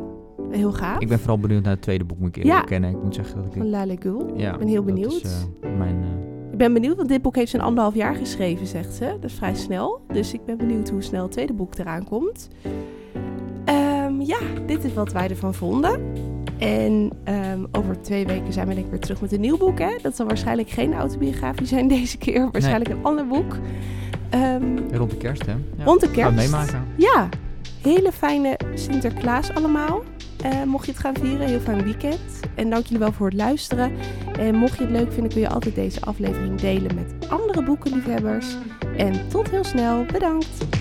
[0.51, 0.99] Heel gaaf.
[0.99, 2.77] Ik ben vooral benieuwd naar het tweede boek, moet ik eerlijk Ja.
[2.87, 3.53] Ik moet zeggen dat ik...
[3.53, 4.33] Van Lale Gul.
[4.37, 5.47] ja, ik ben heel is, benieuwd.
[5.61, 8.67] eh, mijn, eh, Ik ben benieuwd, want dit boek heeft ze in anderhalf jaar geschreven,
[8.67, 9.05] zegt ze.
[9.05, 10.01] Dat is vrij snel.
[10.13, 12.49] Dus ik ben benieuwd hoe snel het tweede boek eraan komt.
[13.65, 16.01] Ehm, ja, dit is wat wij ervan vonden.
[16.57, 19.79] En ehm, over twee weken zijn we denk ik weer terug met een nieuw boek.
[19.79, 19.97] Hè?
[20.01, 22.49] Dat zal waarschijnlijk geen autobiografie zijn deze keer.
[22.51, 23.57] Waarschijnlijk een ander boek.
[24.29, 25.51] Ehm, rond de kerst, hè?
[25.51, 25.83] Ja.
[25.83, 26.35] Rond de kerst.
[26.35, 26.85] meemaken.
[26.95, 27.29] Ja,
[27.81, 30.03] hele fijne Sinterklaas allemaal.
[30.43, 32.39] Eh, mocht je het gaan vieren, heel fijn weekend.
[32.55, 33.91] En dank jullie wel voor het luisteren.
[34.39, 38.55] En mocht je het leuk vinden, kun je altijd deze aflevering delen met andere boekenliefhebbers.
[38.97, 40.05] En tot heel snel.
[40.05, 40.72] Bedankt.